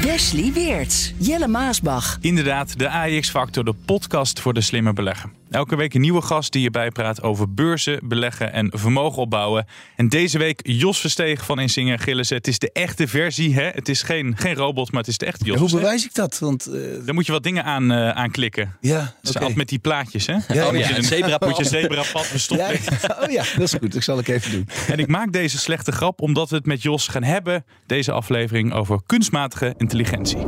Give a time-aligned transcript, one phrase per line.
[0.00, 2.18] Wesley Weerts, Jelle Maasbach.
[2.20, 5.30] Inderdaad, de AEX-factor, de podcast voor de slimme belegger.
[5.52, 9.66] Elke week een nieuwe gast die je bijpraat over beurzen, beleggen en vermogen opbouwen.
[9.96, 12.36] En deze week Jos Versteeg van Insinger Gillissen.
[12.36, 13.62] Het is de echte versie, hè?
[13.62, 15.58] Het is geen, geen robot, maar het is de echte Jos.
[15.58, 16.38] Hoe bewijs ik dat?
[16.38, 17.04] Want, uh...
[17.04, 18.76] Daar moet je wat dingen aan uh, aanklikken.
[18.80, 19.52] Ja, dus okay.
[19.54, 20.32] met die plaatjes, hè?
[20.32, 20.72] Ja, oh, ja.
[20.72, 22.78] Moet je een zebrapad, moet je zebrapad verstoppen.
[23.02, 23.92] Ja, oh ja, dat is goed.
[23.92, 24.68] Dat zal ik even doen.
[24.88, 27.64] En ik maak deze slechte grap omdat we het met Jos gaan hebben.
[27.86, 30.46] Deze aflevering over kunstmatige intelligentie.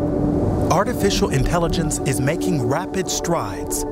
[0.69, 3.85] Artificial intelligence is making rapid strides.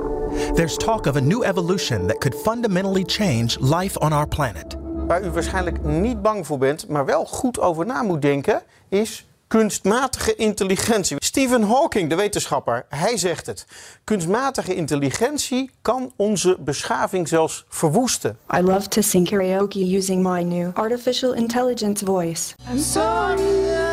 [0.55, 4.77] There's talk of a new evolution that could fundamentally change life on our planet.
[5.07, 9.27] Waar u waarschijnlijk niet bang voor bent, maar wel goed over na moet denken, is
[9.47, 11.17] kunstmatige intelligentie.
[11.19, 13.67] Stephen Hawking, de wetenschapper, hij zegt het.
[14.05, 18.39] Kunstmatige intelligentie kan onze beschaving zelfs verwoesten.
[18.57, 22.55] I love to sing karaoke using my new artificial intelligence voice.
[22.71, 23.92] I'm sorry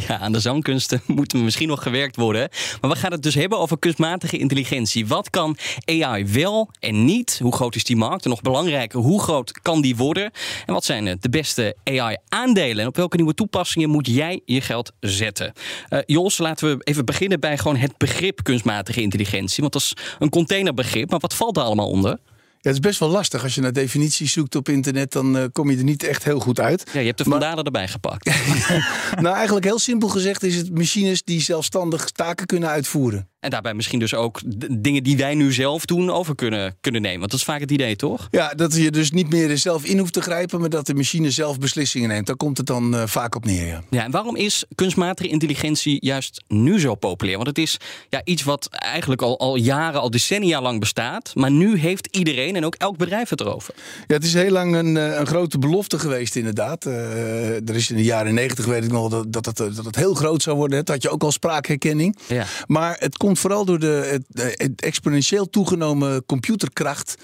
[0.00, 2.48] Ja, aan de zangkunsten moet misschien nog gewerkt worden.
[2.80, 5.06] Maar we gaan het dus hebben over kunstmatige intelligentie.
[5.06, 7.38] Wat kan AI wel en niet?
[7.42, 8.24] Hoe groot is die markt?
[8.24, 10.30] En nog belangrijker, hoe groot kan die worden?
[10.66, 12.78] En wat zijn de beste AI-aandelen?
[12.78, 15.52] En op welke nieuwe toepassingen moet jij je geld zetten?
[15.90, 19.60] Uh, Jos, laten we even beginnen bij gewoon het begrip kunstmatige intelligentie.
[19.60, 21.10] Want dat is een containerbegrip.
[21.10, 22.18] Maar wat valt daar allemaal onder?
[22.66, 23.42] Het is best wel lastig.
[23.42, 26.40] Als je naar definities zoekt op internet, dan uh, kom je er niet echt heel
[26.40, 26.90] goed uit.
[26.92, 28.30] Ja, je hebt de vandalen erbij gepakt.
[29.22, 33.28] nou, eigenlijk heel simpel gezegd is het machines die zelfstandig taken kunnen uitvoeren.
[33.40, 37.18] En daarbij misschien dus ook dingen die wij nu zelf doen over kunnen, kunnen nemen.
[37.18, 38.28] Want dat is vaak het idee, toch?
[38.30, 41.30] Ja, dat je dus niet meer zelf in hoeft te grijpen, maar dat de machine
[41.30, 42.26] zelf beslissingen neemt.
[42.26, 43.66] Daar komt het dan uh, vaak op neer.
[43.66, 43.82] Ja.
[43.90, 47.36] ja, en waarom is kunstmatige intelligentie juist nu zo populair?
[47.36, 47.76] Want het is
[48.08, 51.30] ja, iets wat eigenlijk al, al jaren, al decennia lang bestaat.
[51.34, 53.74] Maar nu heeft iedereen en ook elk bedrijf het erover.
[54.06, 56.86] Ja, het is heel lang een, een grote belofte geweest, inderdaad.
[56.86, 59.96] Uh, er is in de jaren negentig, weet ik nog, dat, dat, het, dat het
[59.96, 60.78] heel groot zou worden.
[60.78, 62.18] Dat had je ook al spraakherkenning.
[62.28, 62.44] Ja.
[62.66, 64.20] Maar het komt vooral door de
[64.56, 67.14] het exponentieel toegenomen computerkracht.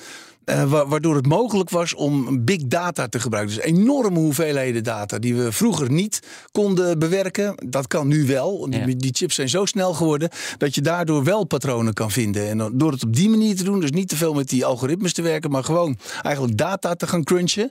[0.44, 3.54] Uh, waardoor het mogelijk was om big data te gebruiken.
[3.54, 6.22] Dus enorme hoeveelheden data die we vroeger niet
[6.52, 7.54] konden bewerken.
[7.66, 8.70] Dat kan nu wel.
[8.70, 8.94] Die, ja.
[8.96, 12.48] die, chips zijn zo snel geworden dat je daardoor wel patronen kan vinden.
[12.48, 15.12] En door het op die manier te doen, dus niet te veel met die algoritmes
[15.12, 17.70] te werken, maar gewoon eigenlijk data te gaan crunchen.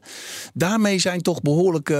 [0.53, 1.93] Daarmee zijn toch behoorlijke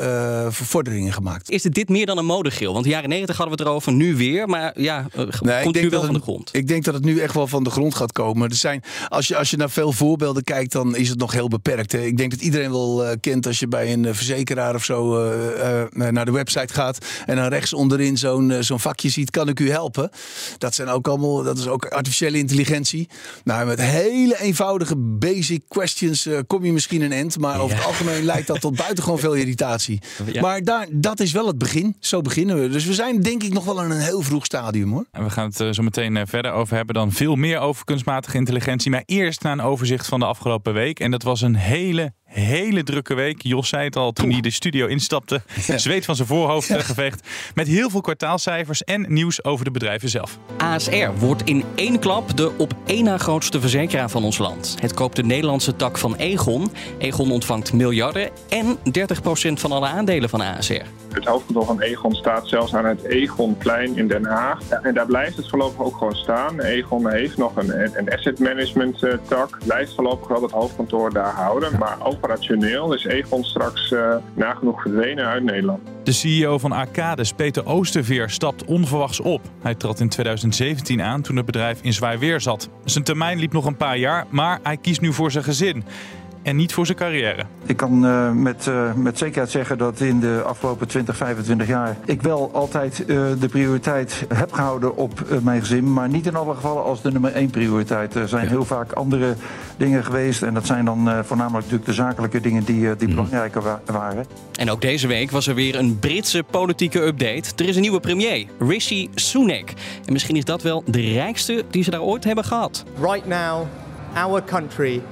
[0.00, 1.50] uh, vervorderingen gemaakt.
[1.50, 2.72] Is dit meer dan een modegeel?
[2.72, 4.48] Want de jaren 90 hadden we het erover, nu weer.
[4.48, 6.48] Maar ja, uh, nee, komt nu wel het, van de grond.
[6.52, 8.50] Ik denk dat het nu echt wel van de grond gaat komen.
[8.50, 11.48] Er zijn, als, je, als je naar veel voorbeelden kijkt, dan is het nog heel
[11.48, 11.92] beperkt.
[11.92, 11.98] Hè.
[11.98, 15.24] Ik denk dat iedereen wel uh, kent als je bij een uh, verzekeraar of zo
[15.24, 19.60] uh, naar de website gaat en dan rechts onderin zo'n zo'n vakje ziet, kan ik
[19.60, 20.10] u helpen?
[20.58, 23.08] Dat zijn ook allemaal, dat is ook artificiële intelligentie.
[23.44, 28.24] Nou, met hele eenvoudige basic questions kom je misschien een end, maar over het algemeen
[28.24, 30.00] leidt dat tot buitengewoon veel irritatie.
[30.32, 30.40] Ja.
[30.40, 31.96] Maar daar, dat is wel het begin.
[32.00, 32.68] Zo beginnen we.
[32.68, 35.06] Dus we zijn denk ik nog wel in een heel vroeg stadium hoor.
[35.10, 38.90] En we gaan het zo meteen verder over hebben dan veel meer over kunstmatige intelligentie.
[38.90, 41.00] Maar eerst naar een overzicht van de afgelopen week.
[41.00, 43.42] En dat was een hele, hele drukke week.
[43.42, 45.42] Jos zei het al toen hij de studio instapte.
[45.66, 45.78] Ja.
[45.78, 46.80] Zweet van zijn voorhoofd ja.
[46.80, 47.28] geveegd.
[47.54, 50.38] Met heel veel kwartaalcijfers en nieuws over de bedrijven zelf.
[50.56, 54.76] ASR wordt in één klap de op één na grootste verzekeraar van ons land.
[54.80, 56.70] Het koopt de Nederlandse tak van Egon.
[56.98, 58.80] Egon ontvangt miljarden en 30%
[59.52, 60.82] van alle aandelen van ASR.
[61.12, 64.68] Het hoofdkantoor van Egon staat zelfs aan het Egonplein in Den Haag.
[64.68, 66.60] En daar blijft het voorlopig ook gewoon staan.
[66.60, 69.58] Egon heeft nog een, een asset management uh, tak.
[69.64, 71.78] Blijft voorlopig wel het hoofdkantoor daar houden.
[71.78, 75.80] Maar operationeel is Egon straks uh, nagenoeg verdwenen uit Nederland.
[76.02, 79.40] De CEO van Arcades, Peter Oosterveer, stapt onverwachts op.
[79.62, 82.68] Hij trad in 2017 aan toen het bedrijf in zwaar weer zat.
[82.84, 85.84] Zijn termijn liep nog een paar jaar, maar hij kiest nu voor zijn gezin
[86.42, 87.44] en niet voor zijn carrière.
[87.66, 91.96] Ik kan uh, met, uh, met zekerheid zeggen dat in de afgelopen 20, 25 jaar
[92.04, 93.06] ik wel altijd uh,
[93.40, 97.32] de prioriteit heb gehouden op mijn gezin, maar niet in alle gevallen als de nummer
[97.32, 98.14] één prioriteit.
[98.14, 98.48] Er zijn ja.
[98.48, 99.34] heel vaak andere
[99.76, 103.14] dingen geweest en dat zijn dan voornamelijk natuurlijk de zakelijke dingen die, die mm.
[103.14, 104.26] belangrijker wa waren.
[104.52, 107.50] En ook deze week was er weer een Britse politieke update.
[107.56, 109.68] Er is een nieuwe premier, Rishi Sunak.
[110.06, 112.84] En misschien is dat wel de rijkste die ze daar ooit hebben gehad.
[113.00, 113.66] Right now,
[114.14, 115.02] our country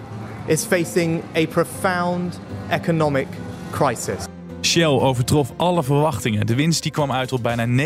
[0.50, 3.26] is facing a profound economic
[3.70, 4.26] crisis.
[4.60, 6.46] Shell overtrof alle verwachtingen.
[6.46, 7.84] De winst die kwam uit op bijna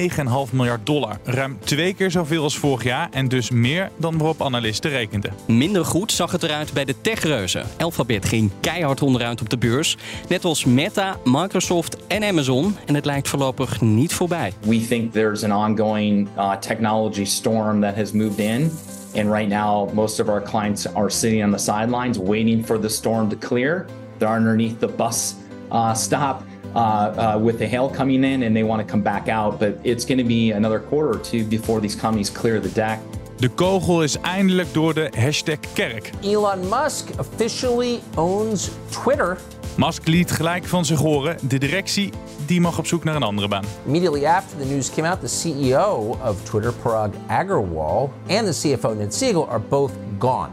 [0.48, 1.18] 9,5 miljard dollar.
[1.24, 5.32] Ruim twee keer zoveel als vorig jaar en dus meer dan waarop analisten rekenden.
[5.46, 7.66] Minder goed zag het eruit bij de techreuzen.
[7.78, 9.96] Alphabet ging keihard onderuit op de beurs.
[10.28, 12.76] Net als Meta, Microsoft en Amazon.
[12.86, 14.52] En het lijkt voorlopig niet voorbij.
[14.60, 18.70] We think there's an ongoing uh, technology storm that has moved in.
[19.14, 22.90] And right now, most of our clients are sitting on the sidelines waiting for the
[22.90, 23.86] storm to clear.
[24.18, 25.36] They're underneath the bus
[25.70, 26.44] uh, stop
[26.74, 29.60] uh, uh, with the hail coming in and they want to come back out.
[29.60, 33.00] But it's going to be another quarter or two before these companies clear the deck.
[33.36, 36.10] De kogel is eindelijk door de hashtag kerk.
[36.22, 39.38] Elon Musk officially owns Twitter.
[39.76, 41.36] Musk liet gelijk van zich horen.
[41.48, 42.12] De directie
[42.46, 43.64] die mag op zoek naar een andere baan.
[43.86, 48.94] Immediately after the news came out, the CEO of Twitter, Parag Agarwal, and the CFO,
[48.94, 50.48] Ned Siegel, are both gone.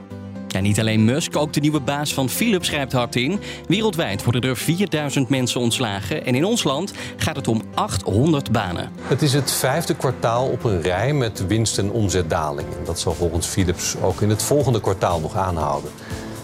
[0.47, 3.39] Ja, niet alleen Musk, ook de nieuwe baas van Philips grijpt hard in.
[3.67, 6.25] Wereldwijd worden er 4000 mensen ontslagen.
[6.25, 8.91] En in ons land gaat het om 800 banen.
[9.01, 12.67] Het is het vijfde kwartaal op een rij met winst- en omzetdaling.
[12.67, 15.91] En dat zal volgens Philips ook in het volgende kwartaal nog aanhouden.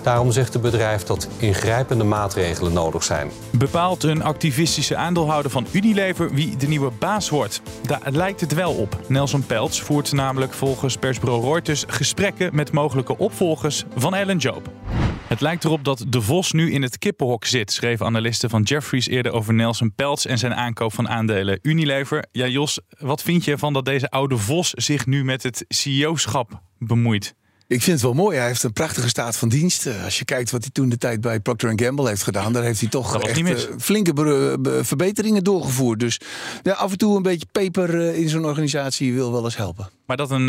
[0.08, 3.30] Daarom zegt het bedrijf dat ingrijpende maatregelen nodig zijn.
[3.52, 7.62] Bepaalt een activistische aandeelhouder van Unilever wie de nieuwe baas wordt?
[7.84, 9.00] Daar lijkt het wel op.
[9.08, 14.72] Nelson Peltz voert namelijk volgens persbureau Reuters gesprekken met mogelijke opvolgers van Ellen Job.
[15.28, 19.08] Het lijkt erop dat de Vos nu in het kippenhok zit, schreven analisten van Jeffries
[19.08, 22.26] eerder over Nelson Peltz en zijn aankoop van aandelen Unilever.
[22.32, 26.62] Ja, Jos, wat vind je van dat deze oude Vos zich nu met het CEO-schap
[26.78, 27.36] bemoeit?
[27.68, 28.38] Ik vind het wel mooi.
[28.38, 29.86] Hij heeft een prachtige staat van dienst.
[29.86, 32.64] Eh, Als je kijkt wat hij toen de tijd bij Procter Gamble heeft gedaan, daar
[32.64, 34.14] heeft hij toch echt eh, flinke
[34.84, 36.00] verbeteringen doorgevoerd.
[36.00, 36.20] Dus
[36.64, 39.90] ja, af en toe een beetje peper eh, in zo'n organisatie wil wel eens helpen.
[40.06, 40.46] Maar dat een,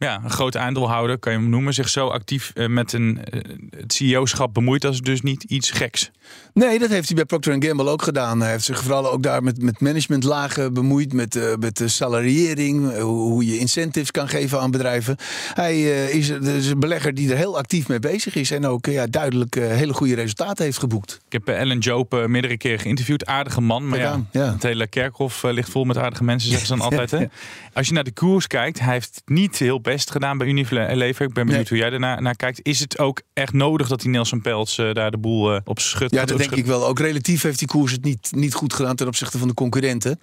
[0.00, 3.40] ja, een groot aandeelhouder, kan je hem noemen, zich zo actief eh, met een, eh,
[3.76, 6.10] het CEO-schap bemoeit, dat is dus niet iets geks.
[6.54, 8.40] Nee, dat heeft hij bij Procter Gamble ook gedaan.
[8.40, 11.12] Hij heeft zich vooral ook daar met, met managementlagen bemoeid.
[11.12, 12.92] Met, eh, met de salariering.
[12.92, 15.16] hoe, hoe je incentives kan geven aan bedrijven.
[15.54, 18.50] Hij eh, is, is een belegger die er heel actief mee bezig is.
[18.50, 21.20] En ook ja, duidelijk hele goede resultaten heeft geboekt.
[21.26, 23.26] Ik heb Ellen Joop meerdere keren geïnterviewd.
[23.26, 26.84] Aardige man, maar ja, het hele kerkhof ligt vol met aardige mensen, zeggen ze dan
[26.88, 27.10] altijd.
[27.10, 27.24] Hè?
[27.72, 31.26] Als je naar de koers kijkt, hij heeft niet heel best gedaan bij Unilever.
[31.26, 32.60] Ik ben benieuwd hoe jij ernaar naar kijkt.
[32.62, 35.78] Is het ook echt nodig dat die Nelson Peltz eh, daar de boel eh, op
[35.78, 36.10] schut?
[36.10, 36.86] Ja, dat denk ik wel.
[36.86, 40.18] Ook relatief heeft die koers het niet, niet goed gedaan ten opzichte van de concurrenten.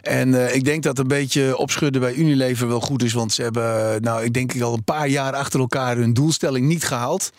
[0.00, 3.12] En eh, ik denk dat een beetje opschudden bij Unilever wel goed is.
[3.12, 6.84] Want ze hebben, nou, ik denk al een paar jaar achter elkaar hun doelstelling niet
[6.84, 7.32] gehaald.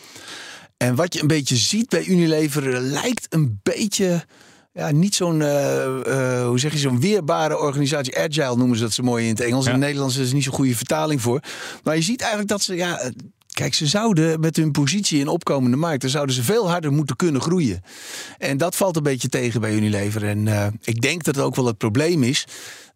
[0.78, 4.26] En wat je een beetje ziet bij Unilever lijkt een beetje.
[4.74, 8.18] Ja, niet zo'n, eh, eh, hoe zeg je, zo'n weerbare organisatie.
[8.18, 9.66] Agile noemen ze dat zo mooi in het Engels.
[9.66, 11.40] In het Nederlands is er niet zo'n goede vertaling voor.
[11.84, 13.12] Maar je ziet eigenlijk dat ze, ja, eh,
[13.52, 17.42] kijk, ze zouden met hun positie in opkomende markten, zouden ze veel harder moeten kunnen
[17.42, 17.82] groeien.
[18.38, 20.28] En dat valt een beetje tegen bij Unilever.
[20.28, 20.48] En
[20.84, 22.46] ik denk dat het ook wel het probleem is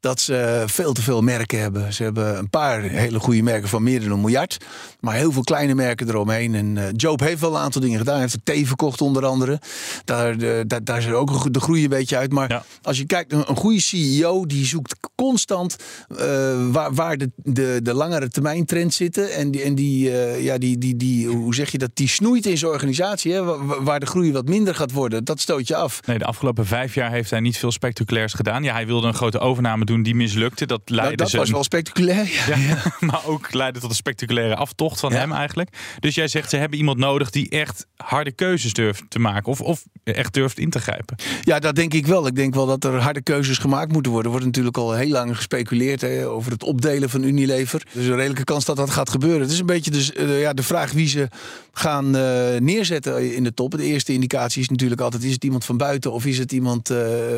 [0.03, 1.93] dat ze veel te veel merken hebben.
[1.93, 4.57] Ze hebben een paar hele goede merken van meer dan een miljard.
[4.99, 6.55] Maar heel veel kleine merken eromheen.
[6.55, 8.13] En eh, Joop heeft wel een aantal dingen gedaan.
[8.13, 9.59] Hij heeft er thee verkocht onder andere.
[10.05, 12.31] Daar, de, daar, daar zit ook de groei een beetje uit.
[12.31, 15.75] Maar als je kijkt, een, een goede CEO die zoekt constant
[16.17, 19.33] eh, waar, waar de, de, de langere termijn trends zitten.
[19.33, 22.45] En die, en die, eh, ja, die, die, die, hoe zeg je dat, die snoeit
[22.45, 23.33] in zijn organisatie.
[23.33, 25.23] Hè, waar, waar de groei wat minder gaat worden.
[25.23, 25.99] Dat stoot je af.
[26.05, 28.63] Nee, de afgelopen vijf jaar heeft hij niet veel spectaculairs gedaan.
[28.63, 30.65] Ja, hij wilde een grote overname doen die mislukte.
[30.65, 32.29] Dat leidde Nou, dat ze was wel spectaculair.
[32.47, 32.57] Ja.
[32.57, 35.69] Ja, maar ook leidde tot een spectaculaire aftocht van hem eigenlijk.
[35.99, 39.51] Dus jij zegt ze hebben iemand nodig die echt harde keuzes durft te maken.
[39.51, 41.15] Of, of echt durft in te grijpen.
[41.41, 42.27] Ja, dat denk ik wel.
[42.27, 44.31] Ik denk wel dat er harde keuzes gemaakt moeten worden.
[44.31, 47.81] Er wordt natuurlijk al heel lang gespeculeerd hè, over het opdelen van Unilever.
[47.91, 49.41] Dus een redelijke kans dat dat gaat gebeuren.
[49.41, 51.27] Het is een beetje dus, eh, ja, de vraag wie ze
[51.71, 53.71] gaan eh, neerzetten in de top.
[53.71, 56.89] De eerste indicatie is natuurlijk altijd: is het iemand van buiten of is het iemand
[56.89, 56.97] eh,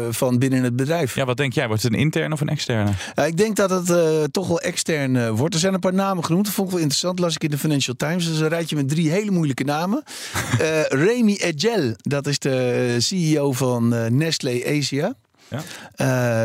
[0.09, 1.15] van binnen het bedrijf?
[1.15, 1.67] Ja, wat denk jij?
[1.67, 2.91] Wordt het een interne of een externe?
[3.15, 5.53] Ja, ik denk dat het eh, toch wel extern eh, wordt.
[5.53, 6.45] Er zijn een paar namen genoemd.
[6.45, 7.19] Dat vond ik wel interessant.
[7.19, 8.25] Las ik in de Financial Times.
[8.25, 10.03] Dat is een rijtje met drie hele moeilijke namen.
[10.59, 15.15] Eh Remy Edgel, dat is de CEO van eh, Nestlé Asia.
[15.49, 15.61] Ja.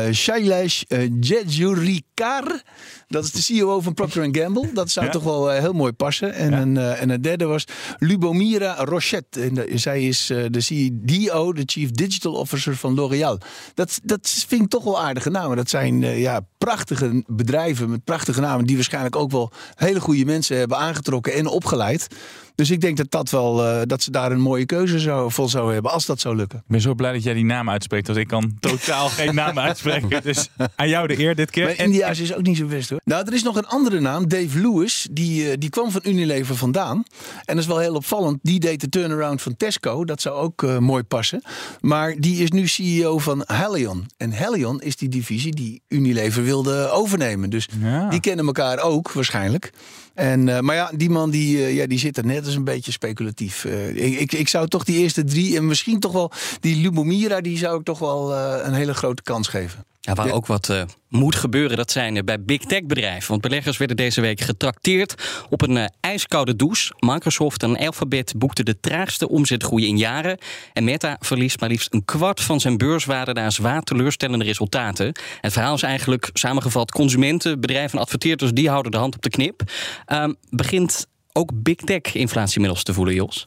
[0.07, 2.61] Eh, Shailesh uh, Jejurikar,
[3.07, 4.69] dat is de CEO van Procter Gamble.
[4.73, 5.11] Dat zou Ja.
[5.11, 6.33] toch wel eh, heel mooi passen.
[6.33, 7.65] En, een, eh, en een derde was
[7.97, 9.41] Lubomira Rochette.
[9.41, 13.37] En de- zij is eh, de CDO, de Chief Digital Officer van L'Oréal.
[13.73, 15.57] Dat, dat vind ik toch wel aardige namen.
[15.57, 18.65] Dat zijn eh, ja, prachtige bedrijven met prachtige namen...
[18.65, 22.07] die waarschijnlijk ook wel hele goede mensen hebben aangetrokken en opgeleid.
[22.55, 25.49] Dus ik denk dat, dat, wel, eh, dat ze daar een mooie keuze zou, voor
[25.49, 26.57] zou hebben, als dat zou lukken.
[26.57, 29.59] Ik ben zo blij dat jij die naam uitspreekt, want ik kan totaal geen naam
[29.59, 30.23] uitspreken.
[30.23, 31.65] Dus aan jou de eer dit keer.
[31.65, 33.01] Maar India's is ook niet zo best hoor.
[33.03, 35.07] Nou, er is nog een andere naam, Dave Lewis.
[35.11, 37.03] Die, eh, die kwam van Unilever vandaan.
[37.45, 38.39] En dat is wel heel opvallend.
[38.41, 40.05] Die deed de turnaround van Tesco.
[40.05, 41.43] Dat zou ook eh, mooi passen.
[41.79, 44.05] Maar die is nu CEO van Halion.
[44.17, 47.49] En Halion is die divisie die Unilever wilde overnemen.
[47.49, 47.67] Dus
[48.09, 49.71] die kennen elkaar ook waarschijnlijk.
[50.13, 52.63] En, eh, maar ja, die man die, eh, ja, die zit er net als een
[52.63, 53.65] beetje speculatief.
[53.65, 57.57] Eh, ik, ik, zou toch die eerste drie en misschien toch wel die Lumomira, die
[57.57, 59.85] zou ik toch wel een hele grote kans geven.
[60.03, 63.29] Ja, waar ook wat uh, moet gebeuren, dat zijn uh, bij big tech bedrijven.
[63.29, 65.15] Want beleggers werden deze week getrakteerd
[65.49, 66.93] op een uh, ijskoude douche.
[66.99, 70.37] Microsoft en Alphabet boekten de traagste omzetgroei in jaren.
[70.73, 75.15] En Meta verliest maar liefst een kwart van zijn beurswaarde na zwaar teleurstellende resultaten.
[75.41, 79.29] Het verhaal is eigenlijk samengevat: consumenten, bedrijven en adverteerders die houden de hand op de
[79.29, 79.61] knip.
[80.05, 83.45] Ehm, begint ook big tech inflatie inmiddels te voelen, Jos?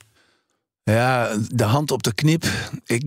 [0.91, 2.45] Ja, de hand op de knip.
[2.87, 3.03] Ik,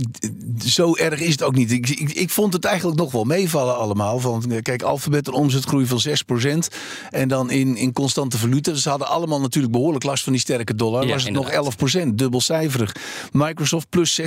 [0.66, 1.72] zo erg is het ook niet.
[1.72, 4.20] Ik, ik, ik, vond het eigenlijk nog wel meevallen allemaal.
[4.20, 6.76] Van, kijk, Alphabet een omzetgroei van 6%.
[7.10, 8.72] En dan in, in constante valuta.
[8.72, 11.06] Dus ze hadden allemaal natuurlijk behoorlijk last van die sterke dollar.
[11.06, 11.64] Ja, was het inderdaad.
[11.64, 12.96] nog 11%, dubbelcijferig.
[13.32, 14.26] Microsoft plus 16%,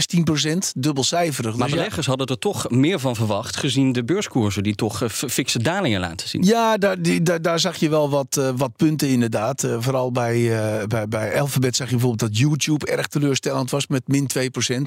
[0.74, 1.56] dubbelcijferig.
[1.56, 3.56] Maar dus beleggers hadden er toch meer van verwacht...
[3.56, 6.42] gezien de beurskoersen die toch uh, fikse dalingen laten zien.
[6.42, 9.68] Ja, daar, die, daar, daar zag je wel wat, uh, wat punten inderdaad.
[9.78, 10.52] Vooral bij,
[10.88, 13.08] bij, bij Alphabet zag je bijvoorbeeld dat YouTube erg
[13.40, 14.30] teleurstellend was met min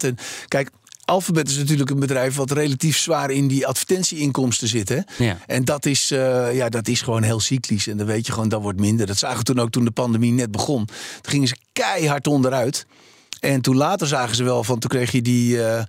[0.03, 0.07] 2%.
[0.07, 0.17] En
[0.47, 0.69] kijk,
[1.05, 4.89] Alphabet is natuurlijk een bedrijf wat relatief zwaar in die advertentieinkomsten zit.
[4.89, 4.99] Hè?
[5.17, 5.37] Ja.
[5.47, 7.87] En dat is, uh, ja, dat is gewoon heel cyclisch.
[7.87, 9.05] En dan weet je gewoon, dat wordt minder.
[9.05, 10.85] Dat zagen we toen ook toen de pandemie net begon.
[10.85, 12.85] Toen gingen ze keihard onderuit.
[13.39, 15.83] En toen later zagen ze wel van, toen kreeg je die, uh,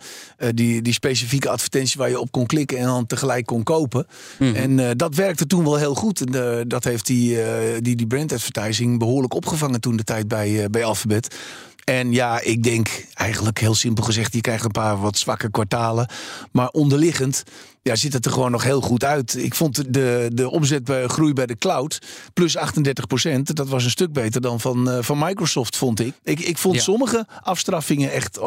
[0.55, 4.07] die, die specifieke advertentie waar je op kon klikken en dan tegelijk kon kopen.
[4.39, 4.57] Mm -hmm.
[4.57, 6.21] En uh, dat werkte toen wel heel goed.
[6.21, 7.39] En dat heeft die,
[7.81, 11.37] die, die brand advertising behoorlijk opgevangen toen de tijd bij, bij Alphabet.
[11.85, 16.09] En ja, ik denk eigenlijk heel simpel gezegd, je krijgt een paar wat zwakke kwartalen.
[16.53, 17.45] Maar onderliggend
[17.85, 19.37] ja, ziet het er gewoon nog heel goed uit.
[19.37, 21.99] Ik vond de, de omzetgroei bij de cloud
[22.35, 23.57] plus 38 procent.
[23.57, 26.13] Dat was een stuk beter dan van, uh, van Microsoft, vond ik.
[26.23, 26.81] Ik, ik vond ja.
[26.81, 28.41] sommige afstraffingen echt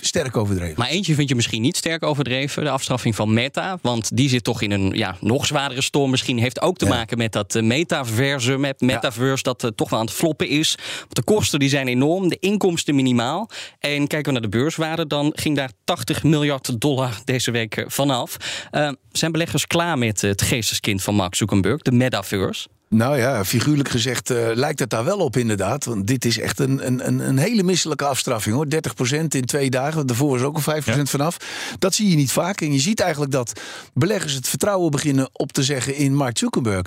[0.00, 0.74] sterk overdreven.
[0.78, 2.64] Maar eentje vind je misschien niet sterk overdreven.
[2.64, 3.78] De afstraffing van Meta.
[3.82, 6.10] Want die zit toch in een ja, nog zwaardere storm.
[6.10, 6.90] Misschien heeft ook te ja.
[6.90, 8.60] maken met dat uh, metaversum.
[8.60, 10.74] Met metaverse dat uh, toch wel aan het floppen is.
[10.98, 12.28] Want de kosten die zijn enorm.
[12.28, 13.50] De inkomsten minimaal.
[13.78, 15.06] En kijken we naar de beurswaarde.
[15.06, 18.36] Dan ging daar 80 miljard dollar deze week vanaf.
[18.78, 22.68] Uh, zijn beleggers klaar met het geesteskind van Mark Zuckerberg, de metaverse?
[22.88, 25.84] Nou ja, figuurlijk gezegd uh, lijkt het daar wel op inderdaad.
[25.84, 28.66] Want dit is echt een, een, een hele misselijke afstraffing hoor.
[28.66, 31.04] 30% in twee dagen, daarvoor is ook al 5% ja.
[31.04, 31.36] vanaf.
[31.78, 32.60] Dat zie je niet vaak.
[32.60, 33.60] En je ziet eigenlijk dat
[33.94, 36.86] beleggers het vertrouwen beginnen op te zeggen in Mark Zuckerberg.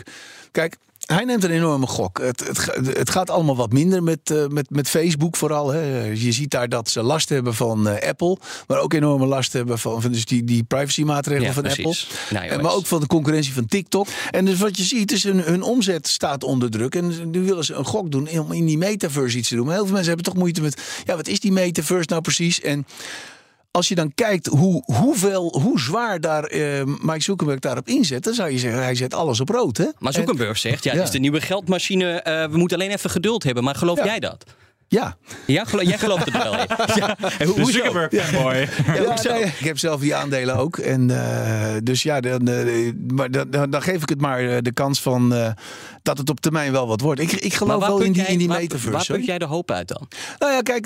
[0.51, 2.20] Kijk, hij neemt een enorme gok.
[2.20, 5.70] Het, het, het gaat allemaal wat minder met, uh, met, met Facebook vooral.
[5.70, 6.03] Hè.
[6.05, 8.38] Je ziet daar dat ze last hebben van uh, Apple.
[8.67, 12.10] Maar ook enorme last hebben van, van dus die, die privacy maatregelen ja, van precies.
[12.10, 12.39] Apple.
[12.39, 14.08] Nou, en, maar ook van de concurrentie van TikTok.
[14.31, 16.96] En dus wat je ziet is hun, hun omzet staat onder druk.
[16.96, 19.65] En nu willen ze een gok doen om in die metaverse iets te doen.
[19.65, 20.81] Maar heel veel mensen hebben toch moeite met...
[21.05, 22.62] Ja, wat is die metaverse nou precies?
[22.62, 22.86] En
[23.71, 28.33] als je dan kijkt hoe, hoeveel, hoe zwaar daar uh, Mike Zuckerberg daarop inzet, dan
[28.33, 29.77] zou je zeggen, hij zet alles op rood.
[29.77, 29.85] Hè?
[29.99, 33.09] Maar Zuckerberg en, zegt, ja, het is de nieuwe geldmachine, uh, we moeten alleen even
[33.09, 33.63] geduld hebben.
[33.63, 34.05] Maar geloof ja.
[34.05, 34.45] jij dat?
[34.87, 35.17] Ja.
[35.45, 36.53] ja gelo jij gelooft het wel.
[37.01, 37.17] ja.
[37.39, 38.41] En hoe, Zuckerberg ja.
[38.41, 38.67] mooi.
[38.85, 40.77] Ja, ja, nee, ik heb zelf die aandelen ook.
[40.77, 45.01] En, uh, dus ja, dan, uh, maar dan, dan, geef ik het maar de kans
[45.01, 45.51] van uh,
[46.01, 47.22] dat het op termijn wel wat wordt.
[47.22, 49.12] Ik, ik geloof wel in die, jij, in die waar, metaverse.
[49.12, 50.08] Waar put jij de hoop uit dan?
[50.39, 50.86] Nou ja, kijk,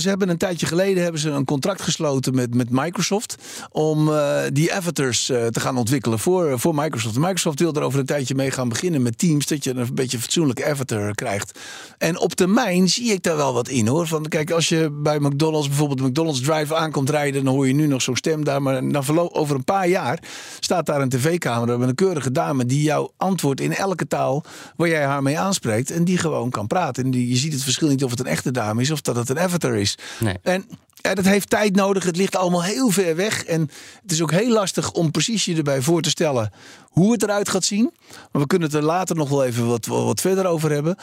[0.00, 3.36] ze hebben een tijdje geleden hebben ze een contract gesloten met, met Microsoft
[3.70, 4.10] om
[4.52, 7.18] die avatars te gaan ontwikkelen voor, voor Microsoft.
[7.18, 10.18] Microsoft wil er over een tijdje mee gaan beginnen met Teams, dat je een beetje
[10.18, 11.58] fatsoenlijk avatar krijgt.
[11.98, 14.06] En op termijn zie ik daar wel wat in hoor.
[14.06, 17.86] Van, kijk, als je bij McDonald's bijvoorbeeld McDonald's Drive aankomt rijden, dan hoor je nu
[17.86, 18.62] nog zo'n stem daar.
[18.62, 20.18] Maar na verloop, over een paar jaar
[20.60, 24.44] staat daar een tv-camera met een keurige dame die jou antwoordt in elke taal
[24.76, 25.90] waar jij haar mee aanspreekt.
[25.90, 27.04] En die gewoon kan praten.
[27.04, 29.16] En die, je ziet het verschil niet of het een echte dame is of dat
[29.16, 29.98] het een avatar is.
[30.18, 30.36] Nee.
[30.42, 30.64] En
[31.02, 32.04] ja, dat heeft tijd nodig.
[32.04, 33.44] Het ligt allemaal heel ver weg.
[33.44, 33.70] En
[34.02, 37.48] het is ook heel lastig om precies je erbij voor te stellen hoe het eruit
[37.48, 37.90] gaat zien.
[38.32, 40.96] Maar we kunnen het er later nog wel even wat, wat verder over hebben.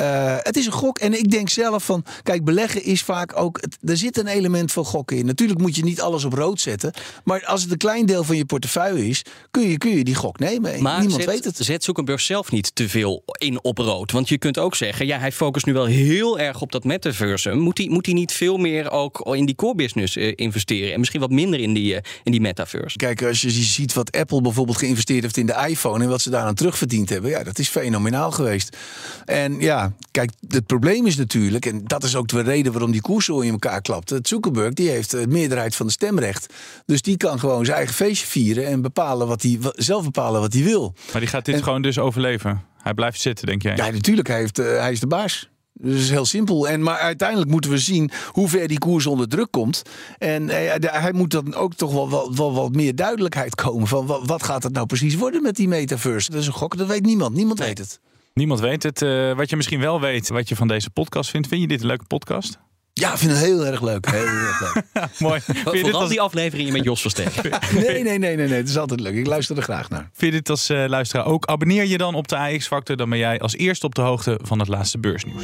[0.00, 0.98] Uh, het is een gok.
[0.98, 3.60] En ik denk zelf van, kijk, beleggen is vaak ook.
[3.60, 5.26] Het, er zit een element van gokken in.
[5.26, 6.92] Natuurlijk moet je niet alles op rood zetten.
[7.24, 10.14] Maar als het een klein deel van je portefeuille is, kun je, kun je die
[10.14, 10.82] gok nemen.
[10.82, 11.56] Maar Niemand zet, weet het.
[11.56, 14.12] Zet Zuckerberg zelf niet te veel in op rood.
[14.12, 17.58] Want je kunt ook zeggen, ja, hij focust nu wel heel erg op dat metaversum.
[17.58, 20.92] Moet hij, moet hij niet veel meer ook in in die core business eh, investeren.
[20.92, 22.96] En misschien wat minder in die, eh, in die metaverse.
[22.96, 26.30] Kijk, als je ziet wat Apple bijvoorbeeld geïnvesteerd heeft in de iPhone en wat ze
[26.30, 28.76] daaraan terugverdiend hebben, ja, dat is fenomenaal geweest.
[29.24, 33.00] En ja, kijk, het probleem is natuurlijk, en dat is ook de reden waarom die
[33.00, 34.10] koers zo in elkaar klapt.
[34.10, 36.54] Het Zuckerberg die heeft de meerderheid van de stemrecht.
[36.86, 40.52] Dus die kan gewoon zijn eigen feestje vieren en bepalen wat hij zelf bepalen wat
[40.52, 40.94] hij wil.
[41.12, 42.64] Maar die gaat dit gewoon dus overleven.
[42.82, 43.76] Hij blijft zitten, denk jij?
[43.76, 44.28] Ja, natuurlijk.
[44.28, 45.50] Hij, heeft, eh, hij is de baas.
[45.74, 46.68] Dus heel simpel.
[46.68, 49.82] En, maar uiteindelijk moeten we zien hoe ver die koers onder druk komt.
[50.18, 53.86] En eh, de- hij moet dan ook toch wel, wel, wel wat meer duidelijkheid komen.
[53.88, 56.30] Van wat, wat gaat het nou precies worden met die metaverse?
[56.30, 57.34] Dat is een gok, dat weet niemand.
[57.36, 58.00] Niemand weet het.
[58.34, 59.02] Niemand weet het.
[59.02, 61.48] Eh, wat je misschien wel weet, wat je van deze podcast vindt.
[61.48, 62.58] Vind je dit een leuke podcast?
[62.94, 64.10] Ja, ik vind het heel erg leuk.
[64.10, 64.84] Heel erg leuk.
[65.18, 65.40] Mooi.
[65.40, 67.50] Vind je, dit Vooral als, die afleveringen met Jos Verstegen.
[67.74, 68.56] Nee, nee, nee, nee, nee.
[68.56, 69.14] Het is altijd leuk.
[69.14, 70.10] Ik luister er graag naar.
[70.12, 71.46] vind je dit als eh, luisteraar ook?
[71.46, 72.96] Abonneer je dan op de AX Factor.
[72.96, 75.42] Dan ben jij als eerste op de hoogte van het laatste beursnieuws.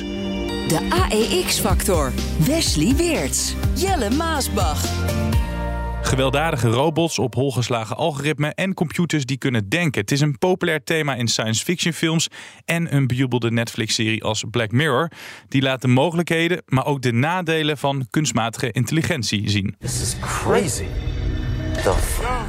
[0.69, 2.13] De AEX-factor.
[2.47, 3.55] Wesley Weerts.
[3.75, 4.85] Jelle Maasbach.
[6.09, 10.01] Gewelddadige robots op holgeslagen algoritmen en computers die kunnen denken.
[10.01, 12.29] Het is een populair thema in science fiction films
[12.65, 15.11] en een bejubelde Netflix-serie als Black Mirror.
[15.49, 19.77] Die laat de mogelijkheden, maar ook de nadelen van kunstmatige intelligentie zien.
[19.79, 20.87] This is crazy.
[21.83, 22.47] The fuck?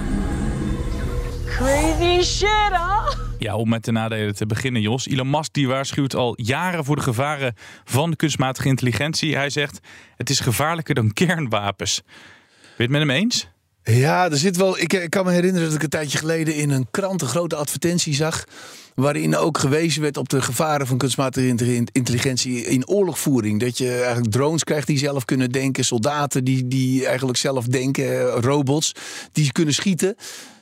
[1.46, 3.12] Crazy shit, huh?
[3.39, 5.08] Ja, om met de nadelen te beginnen, Jos.
[5.08, 9.36] Elon Musk die waarschuwt al jaren voor de gevaren van kunstmatige intelligentie.
[9.36, 9.80] Hij zegt,
[10.16, 12.01] het is gevaarlijker dan kernwapens.
[12.83, 13.48] Het met hem eens?
[13.83, 14.79] Ja, er zit wel.
[14.79, 17.55] Ik, ik kan me herinneren dat ik een tijdje geleden in een krant een grote
[17.55, 18.43] advertentie zag.
[18.95, 23.59] Waarin ook gewezen werd op de gevaren van kunstmatige intelli- intelligentie in oorlogvoering.
[23.59, 28.25] Dat je eigenlijk drones krijgt die zelf kunnen denken, soldaten die, die eigenlijk zelf denken,
[28.25, 28.91] robots
[29.31, 30.15] die kunnen schieten.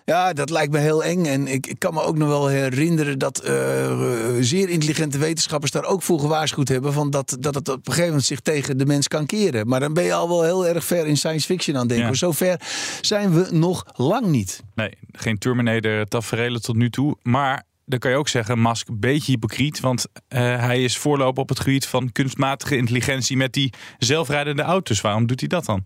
[0.09, 1.25] Ja, dat lijkt me heel eng.
[1.25, 3.99] En ik, ik kan me ook nog wel herinneren dat eh,
[4.39, 6.93] zeer intelligente wetenschappers daar ook voor gewaarschuwd hebben.
[6.93, 9.67] Van dat, dat het op een gegeven moment zich tegen de mens kan keren.
[9.67, 12.07] Maar dan ben je al wel heel erg ver in science fiction aan het denken.
[12.07, 12.13] Ja.
[12.13, 12.61] Zo ver
[13.01, 14.63] zijn we nog lang niet.
[14.75, 17.17] Nee, geen Terminator tafereelen tot nu toe.
[17.21, 19.79] Maar dan kan je ook zeggen, Musk een beetje hypocriet.
[19.79, 25.01] Want eh, hij is voorloper op het gebied van kunstmatige intelligentie met die zelfrijdende auto's.
[25.01, 25.85] Waarom doet hij dat dan?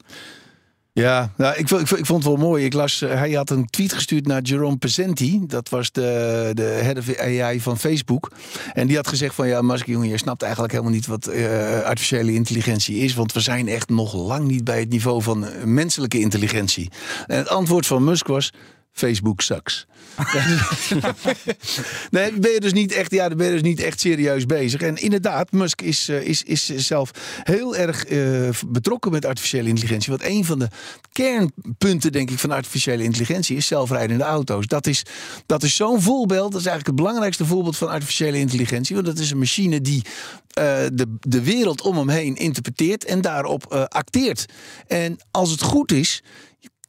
[0.93, 2.65] Ja, nou, ik, ik vond het wel mooi.
[2.65, 5.41] Ik las, eh, hij had een tweet gestuurd naar Jerome Pesenti.
[5.47, 8.31] Dat was de, de head of AI van Facebook.
[8.73, 9.47] En die had gezegd van...
[9.47, 13.13] Ja, Musk, jongen, je snapt eigenlijk helemaal niet wat eh, artificiële intelligentie is.
[13.13, 16.91] Want we zijn echt nog lang niet bij het niveau van eh, menselijke intelligentie.
[17.27, 18.51] En het antwoord van Musk was...
[18.91, 19.85] Facebook sucks.
[22.09, 24.81] nee, ben je dus niet echt, ja, dan ben je dus niet echt serieus bezig.
[24.81, 27.11] En inderdaad, Musk is, eh, is, is zelf
[27.43, 30.09] heel erg eh, betrokken met artificiële intelligentie.
[30.09, 30.67] Want een van de
[31.11, 34.67] kernpunten, denk ik, van artificiële intelligentie is zelfrijdende auto's.
[34.67, 35.03] Dat is,
[35.45, 36.51] dat is zo'n voorbeeld.
[36.51, 38.95] Dat is eigenlijk het belangrijkste voorbeeld van artificiële intelligentie.
[38.95, 40.01] Want dat is een machine die
[40.51, 40.63] eh,
[40.93, 44.45] de, de wereld om hem heen interpreteert en daarop acteert.
[44.87, 46.21] En als het goed is,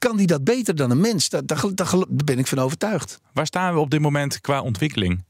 [0.08, 1.28] kan die dat beter dan een mens.
[1.28, 3.20] Daar, daar, ben ik van overtuigd.
[3.32, 5.24] Waar staan we op dit moment qua ontwikkeling?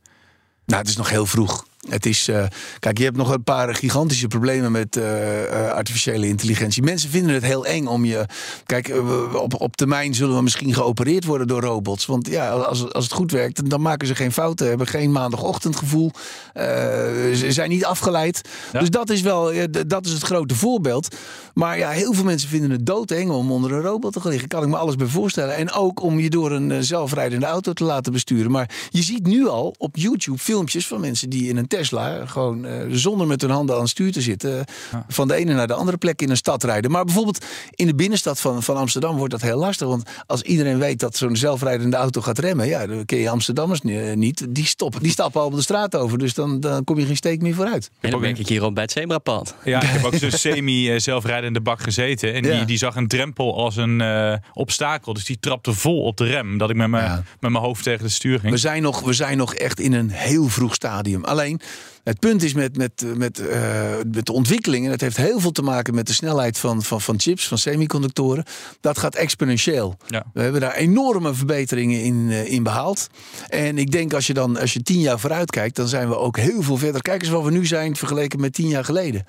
[0.65, 1.67] Nou, het is nog heel vroeg.
[1.89, 2.45] Het is, eh,
[2.79, 6.83] kijk, je hebt nog een paar gigantische problemen met eh, eh, artificiële intelligentie.
[6.83, 8.27] Mensen vinden het heel eng om je.
[8.67, 8.93] Kijk,
[9.35, 12.07] op, op termijn zullen we misschien geopereerd worden door robots.
[12.07, 16.11] Want ja, als, als het goed werkt, dan maken ze geen fouten, hebben geen maandagochtendgevoel,
[16.55, 18.41] ze zijn niet afgeleid.
[18.73, 19.53] Dus dat is wel,
[19.87, 21.17] dat is het grote voorbeeld.
[21.55, 24.49] Maar ja, heel veel mensen vinden het doodeng om onder een robot te gaan liggen.
[24.49, 25.57] Kan ik me alles bij voorstellen.
[25.57, 28.51] En ook om je door een zelfrijdende auto te laten besturen.
[28.51, 32.65] Maar je ziet nu al op YouTube filmpjes van mensen die in een Tesla gewoon
[32.65, 34.65] eh, zonder met hun handen aan het stuur te zitten,
[35.09, 36.91] van de ene naar de andere plek in een stad rijden.
[36.91, 39.89] Maar bijvoorbeeld in de binnenstad van, van Amsterdam wordt dat heel lastig.
[39.89, 43.81] Want als iedereen weet dat zo'n zelfrijdende auto gaat remmen, ja, dan ken je Amsterdammers
[43.81, 44.47] ni- niet.
[44.55, 46.19] Die, stoppen, die stappen al op de straat over.
[46.19, 47.91] Dus dan, dan kom je geen steek meer vooruit.
[48.01, 49.55] En dan werk ik hier al bij het zebrapad.
[49.65, 50.31] Ja, ik heb ook zo'n
[50.87, 52.35] semi-zelfrijdende bak gezeten.
[52.35, 52.65] En die, Ja.
[52.65, 55.13] die zag een drempel als een eh, obstakel.
[55.13, 56.59] Dus die trapte vol op de rem.
[56.59, 58.53] Dat ik met mijn, met mijn hoofd tegen de stuur ging.
[58.53, 61.25] We zijn, nog, we zijn nog echt in een heel vroeg stadium.
[61.25, 61.61] Alleen,
[62.05, 64.85] het punt is met, met, met, eh, met de ontwikkeling...
[64.85, 67.59] en dat heeft heel veel te maken met de snelheid van, van, van chips, van
[67.59, 68.45] semiconductoren...
[68.81, 69.97] dat gaat exponentieel.
[70.07, 70.25] Ja.
[70.33, 73.07] We hebben daar enorme verbeteringen in, eh, in behaald.
[73.49, 75.77] En ik denk als je dan als je tien jaar vooruit kijkt...
[75.77, 77.03] dan zijn we ook heel veel verder.
[77.03, 79.27] Kijk eens waar we nu zijn vergeleken met tien jaar geleden.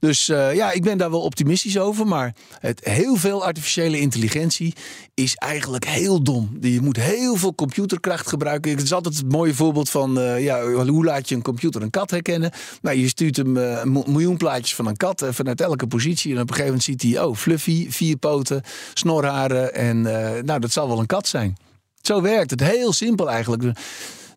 [0.00, 2.06] Dus eh, ja, ik ben daar wel optimistisch over.
[2.06, 4.74] Maar het, heel veel artificiële intelligentie
[5.14, 6.58] is eigenlijk heel dom.
[6.60, 8.70] Je moet heel veel computerkracht gebruiken.
[8.70, 11.90] Het is altijd het mooie voorbeeld van eh, ja, hoe laat je een computer een
[11.90, 12.50] kat herkennen.
[12.82, 16.34] Nou, je stuurt hem eh, een miljoen plaatjes van een kat vanuit elke positie.
[16.34, 18.62] En op een gegeven moment ziet hij, oh, fluffy, vier poten,
[18.94, 19.74] snorharen.
[19.74, 20.00] En
[20.44, 21.56] nou, dat zal wel een kat zijn.
[22.00, 22.60] Zo werkt het.
[22.60, 23.62] Heel simpel eigenlijk.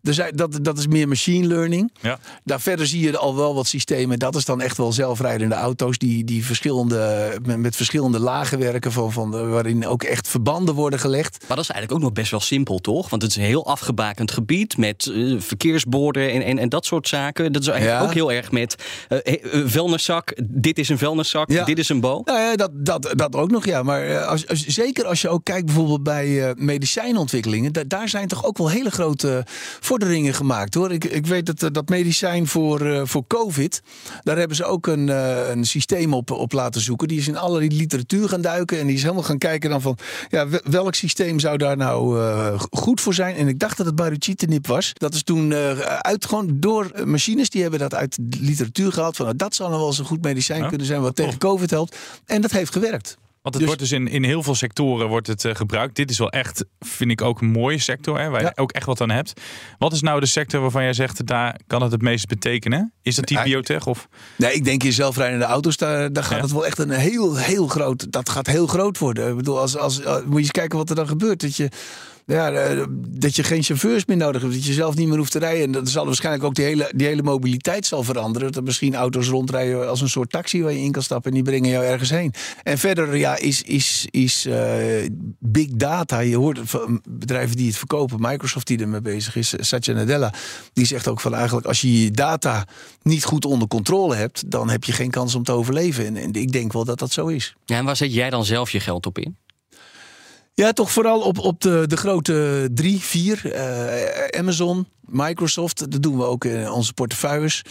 [0.02, 1.92] Zijn, dat, dat is meer machine learning.
[2.02, 2.20] Ja.
[2.44, 4.20] Daar verder zie je al wel wat systemen.
[4.20, 8.92] Dat is dan echt wel zelfrijdende auto's die, die verschillende, met, met verschillende lagen werken.
[8.92, 11.38] Van, van, de- waarin ook echt verbanden worden gelegd.
[11.48, 13.10] Maar dat is eigenlijk ook nog best wel simpel, toch?
[13.10, 17.08] Want het is een heel afgebakend gebied met eh, verkeersborden en, en, en dat soort
[17.08, 17.52] zaken.
[17.52, 18.06] Dat is eigenlijk Ja.
[18.08, 18.76] ook heel erg met
[19.08, 19.36] eh,
[19.66, 20.34] vuilniszak.
[20.44, 21.66] Dit is een vuilniszak, Ja.
[21.66, 22.22] dit is een boom.
[22.26, 23.84] Nou ja, dat, dat, dat ook nog, ja.
[23.84, 27.74] Maar als, als, zeker als je ook kijkt bijvoorbeeld bij eh, medicijnontwikkelingen.
[27.74, 29.46] da- daar zijn toch ook wel hele grote
[29.90, 30.92] vorderingen gemaakt, hoor.
[30.92, 33.82] Ik, ik weet dat eh, dat medicijn voor, eh, voor COVID...
[34.24, 37.08] daar hebben ze ook een, eh, een systeem op, op laten zoeken.
[37.08, 38.80] Die is in allerlei literatuur gaan duiken.
[38.80, 39.98] En die is helemaal gaan kijken dan van...
[40.30, 42.20] Ja, wel- welk systeem zou daar nou
[42.72, 43.36] goed voor zijn?
[43.36, 44.94] En ik dacht dat het baruchitinib was.
[44.94, 45.54] Dat is toen
[46.02, 47.50] uit, gewoon door machines...
[47.50, 49.16] die hebben dat uit de literatuur gehaald.
[49.16, 51.02] Van, nou, dat zou nou wel eens een goed medicijn kunnen zijn...
[51.02, 51.98] wat tegen COVID helpt.
[52.26, 53.18] En dat heeft gewerkt.
[53.42, 55.96] Want het wordt dus in, in heel veel sectoren wordt het, eh, gebruikt.
[55.96, 58.86] Dit is wel echt, vind ik ook een mooie sector, hè, waar je ook echt
[58.86, 59.34] wat aan hebt.
[59.78, 62.94] Wat is nou de sector waarvan jij zegt, daar kan het het meest betekenen?
[63.02, 63.88] Is dat die biotech?
[63.88, 64.08] Of?
[64.38, 66.42] Nee, ik denk in zelfrijdende auto's, daar, daar gaat Ja.
[66.44, 68.12] het wel echt een heel, heel groot.
[68.12, 69.30] Dat gaat heel groot worden.
[69.30, 71.42] Ik bedoel, als, als, als- moet je eens kijken wat er dan gebeurt.
[71.42, 71.70] Dat je.
[72.30, 74.54] Ja, eh, dat je geen chauffeurs meer nodig hebt.
[74.54, 75.64] Dat je zelf niet meer hoeft te rijden.
[75.64, 78.52] En dat zal waarschijnlijk ook die hele, die hele mobiliteit zal veranderen.
[78.52, 81.30] Dat misschien auto's rondrijden als een soort taxi waar je in kan stappen.
[81.30, 82.34] En die brengen jou ergens heen.
[82.64, 86.20] En verder ja, is, is, is eh, big data.
[86.20, 86.60] Je hoort
[87.10, 88.18] bedrijven die het verkopen.
[88.20, 89.54] Microsoft die ermee bezig is.
[89.58, 90.34] Satya Nadella.
[90.74, 92.68] Die zegt ook van eigenlijk als je je data
[93.02, 94.52] niet goed onder controle hebt.
[94.52, 96.06] Dan heb je geen kans om te overleven.
[96.06, 97.56] En, en ik denk wel dat dat zo is.
[97.66, 99.38] Ja, en waar zet jij dan zelf je geld op in?
[100.60, 103.52] Ja, toch vooral op, op de, de grote drie, vier.
[103.52, 107.62] eh, Amazon, Microsoft, dat doen we ook in onze portefeuilles.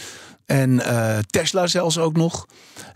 [0.49, 2.45] En eh, Tesla zelfs ook nog.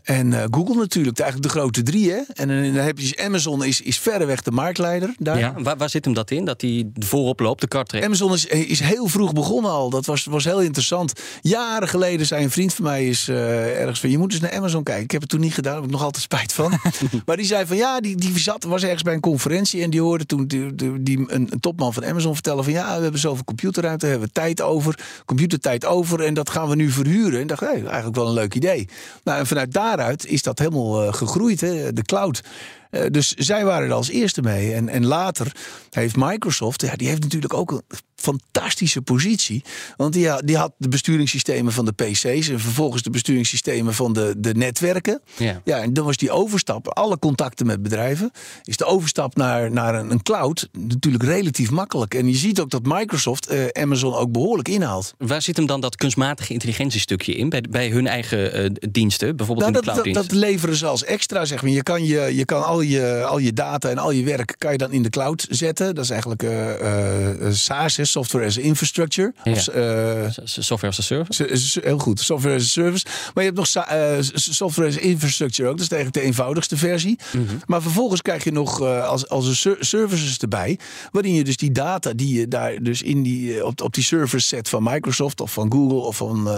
[0.03, 2.11] En eh, Google natuurlijk, eigenlijk de grote drie.
[2.11, 2.19] Hè?
[2.33, 5.39] En dan heb je dus Amazon is, is verreweg de marktleider daar.
[5.39, 6.45] Ja, waar, waar zit hem dat in?
[6.45, 8.05] Dat hij voorop loopt, de kar trekt?
[8.05, 9.89] Amazon is, is heel vroeg begonnen al.
[9.89, 11.13] Dat was, was heel interessant.
[11.41, 14.09] Jaren geleden zei een vriend van mij is eh, ergens van...
[14.09, 15.03] je moet eens naar Amazon kijken.
[15.03, 16.79] Ik heb het toen niet gedaan, daar heb ik nog altijd spijt van.
[17.25, 19.81] maar die zei van ja, die, die zat, was ergens bij een conferentie...
[19.83, 22.73] en die hoorde toen die, die, die- een, een topman van Amazon vertellen van...
[22.73, 26.21] ja, we hebben zoveel computerruimte, we hebben tijd over, computertijd over...
[26.23, 27.42] en dat gaan we nu verhuren.
[27.43, 28.87] En dacht, eigenlijk wel een leuk idee.
[29.23, 32.43] Nou, en vanuit daaruit is dat helemaal eh, gegroeid, hè, de cloud...
[32.89, 34.73] Eh, dus zij waren er als eerste mee.
[34.73, 35.55] En, en later
[35.89, 37.81] heeft Microsoft, ja, die heeft natuurlijk ook een
[38.23, 39.63] fantastische positie.
[39.97, 44.33] Want die, die had de besturingssystemen van de PC's en vervolgens de besturingssystemen van de,
[44.37, 45.21] de netwerken.
[45.37, 45.61] Ja.
[45.63, 48.31] Ja, en dan was die overstap, alle contacten met bedrijven,
[48.63, 52.13] is de overstap naar, naar een, een cloud natuurlijk relatief makkelijk.
[52.13, 55.13] En je ziet ook dat Microsoft eh, Amazon ook behoorlijk inhaalt.
[55.17, 57.49] Waar zit hem dan dat kunstmatige intelligentiestukje in?
[57.49, 60.85] Bij, bij hun eigen eh, diensten, bijvoorbeeld Nou, in de dat, dat, dat leveren ze
[60.85, 61.71] als extra, zeg maar.
[61.71, 64.71] Je kan, je, je kan al, je, al je data en al je werk kan
[64.71, 65.95] je dan in de cloud zetten.
[65.95, 69.33] Dat is eigenlijk eh, eh, SaaS, Software as Infrastructure.
[69.43, 69.51] Ja.
[69.51, 71.79] Of, eh, Software as a service.
[71.83, 73.05] heel goed, Software as a Service.
[73.33, 75.75] Maar je hebt nog eh, Software as Infrastructure ook.
[75.77, 77.19] Dat is eigenlijk de eenvoudigste versie.
[77.31, 77.43] Mhm.
[77.65, 80.79] Maar vervolgens krijg je nog eh, als, als een ser- services erbij.
[81.11, 84.47] Waarin je dus die data die je daar dus in die, op, op die servers
[84.47, 86.49] zet van Microsoft of van Google of van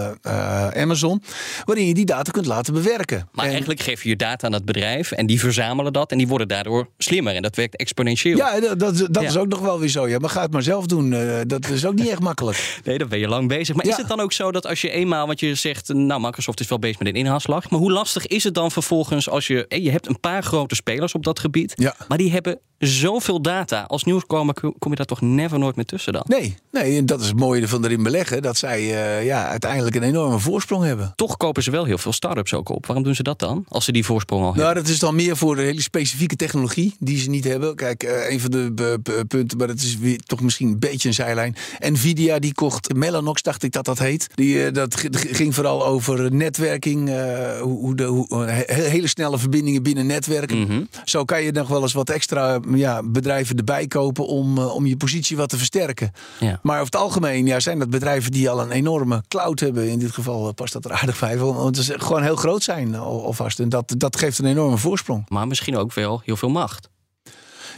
[0.76, 1.22] Amazon.
[1.66, 3.28] Waarin je die data kunt laten bewerken.
[3.32, 6.18] Maar En- eigenlijk geef je je data aan het bedrijf en die verzamelen dat en
[6.18, 7.36] die worden daardoor slimmer.
[7.36, 8.38] En dat werkt exponentieel.
[8.38, 9.30] Ja, dat, dat, dat Ja.
[9.30, 10.08] is ook nog wel weer zo.
[10.08, 11.14] Ja, maar ga het maar zelf doen.
[11.14, 12.54] Eh, dat is ook niet echt makkelijk.
[12.84, 13.76] Nee, dan ben je lang bezig.
[13.76, 16.60] Maar is het dan ook zo dat als je eenmaal, want je zegt, nou, Microsoft
[16.60, 17.70] is wel bezig met een inhaalslag.
[17.70, 20.76] Maar hoe lastig is het dan vervolgens als je, eh, je hebt een paar grote
[20.76, 21.74] spelers op dat gebied.
[21.76, 21.96] Ja.
[22.08, 23.82] Maar die hebben zoveel data.
[23.82, 26.24] Als nieuwskomer kom je daar toch never nooit meer tussen dan?
[26.28, 28.42] Nee, nee, en dat is het mooie van erin beleggen.
[28.42, 31.14] Dat zij eh, ja, uiteindelijk een enorme voorsprong hebben.
[31.16, 32.86] Toch kopen ze wel heel veel start-ups ook op.
[32.86, 33.66] Waarom doen ze dat dan?
[33.68, 34.64] Als ze die voorsprong al hebben.
[34.64, 37.76] Nou, dat is dan meer voor de hele specifieke technologie die ze niet hebben.
[37.76, 41.14] Kijk, eh, een van de punten, maar dat is weer toch misschien een beetje een
[41.26, 41.56] zijlijn.
[41.80, 44.28] Nvidia die kocht Mellanox, dacht ik dat dat heet.
[44.36, 49.38] Die, eh, dat ging vooral over netwerking, eh, hoe, hoe de, hoe, he- hele snelle
[49.38, 50.58] verbindingen binnen netwerken.
[50.60, 50.84] Mhm.
[51.06, 54.86] Zo kan je nog wel eens wat extra ja, bedrijven erbij kopen om, eh, om
[54.86, 56.12] je positie wat te versterken.
[56.40, 56.60] Ja.
[56.64, 59.90] Maar over het algemeen ja, zijn dat bedrijven die al een enorme cloud hebben.
[59.90, 61.38] In dit geval past dat er aardig bij.
[61.38, 63.60] Want ze gewoon heel groot zijn al- alvast.
[63.60, 65.26] En dat, dat geeft een enorme voorsprong.
[65.30, 66.90] Maar misschien ook wel heel veel macht.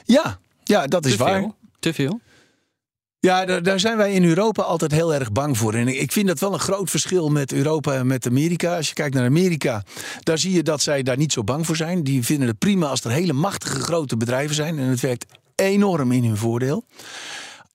[0.06, 1.40] Ja, ja dat is Te waar.
[1.40, 1.56] veel?
[1.80, 2.20] Te veel?
[3.28, 5.74] Ja, daar, daar zijn wij in Europa altijd heel erg bang voor.
[5.74, 8.76] En ik- vind dat wel een groot verschil met Europa en met Amerika.
[8.76, 9.84] Als je kijkt naar Amerika,
[10.24, 12.04] daar zie je dat zij daar niet zo bang voor zijn.
[12.04, 14.80] Die vinden het prima als er hele machtige grote bedrijven zijn.
[14.80, 16.84] En het werkt enorm in hun voordeel.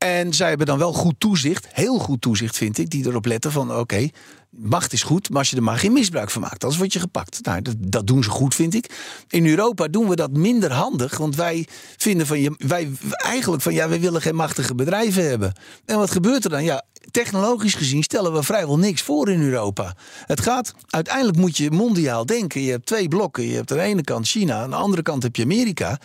[0.03, 3.53] En zij hebben dan wel goed toezicht, heel goed toezicht vind ik, die erop letten
[3.53, 4.09] van oké,
[4.51, 7.01] macht is goed, maar als je er maar geen misbruik van maakt, anders word je
[7.01, 7.39] gepakt.
[7.43, 8.91] Nou, dat, dat doen ze goed, vind ik.
[9.29, 13.75] In Europa doen we dat minder handig, want wij vinden van je, wij eigenlijk van
[13.75, 15.53] ja, wij willen geen machtige bedrijven hebben.
[15.85, 16.65] En wat gebeurt er dan?
[16.65, 19.95] Ja, technologisch gezien stellen we vrijwel niks voor in Europa.
[20.27, 22.61] Het gaat, uiteindelijk moet je mondiaal denken.
[22.63, 23.47] Je hebt twee blokken.
[23.47, 26.01] Je hebt aan de ene kant China, aan de andere kant heb je Amerika.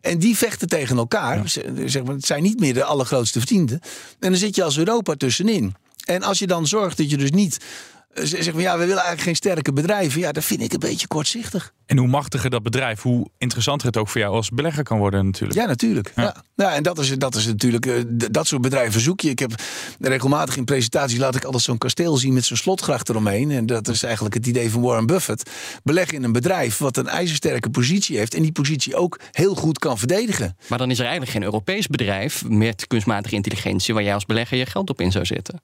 [0.00, 1.48] En die vechten tegen elkaar.
[1.48, 3.80] Ze- Zeg maar, het zijn niet meer de allergrootste vrienden.
[4.18, 5.74] En dan zit je als Europa tussenin.
[6.04, 7.58] En als je dan zorgt dat je dus niet
[8.14, 10.20] eh, zegt van ja, we willen eigenlijk geen sterke bedrijven.
[10.20, 11.72] Ja, dat vind ik een beetje kortzichtig.
[11.86, 15.24] En hoe machtiger dat bedrijf, hoe interessanter het ook voor jou als belegger kan worden
[15.24, 15.60] natuurlijk.
[15.60, 16.12] Ja, natuurlijk.
[16.16, 16.44] Ja.
[16.56, 16.74] Ja.
[16.74, 17.94] en dat is, dat is natuurlijk, eh,
[18.30, 19.30] dat soort bedrijven zoek je.
[19.30, 19.52] Ik heb
[20.00, 23.50] regelmatig in presentaties laat ik altijd zo'n kasteel zien met zo'n slotgracht eromheen.
[23.50, 25.50] En dat is eigenlijk het idee van Warren Buffett.
[25.82, 29.78] Beleg in een bedrijf wat een ijzersterke positie heeft en die positie ook heel goed
[29.78, 30.56] kan verdedigen.
[30.68, 34.58] Maar dan is er eigenlijk geen Europees bedrijf met kunstmatige intelligentie waar jij als belegger
[34.58, 35.60] je geld op in zou zetten.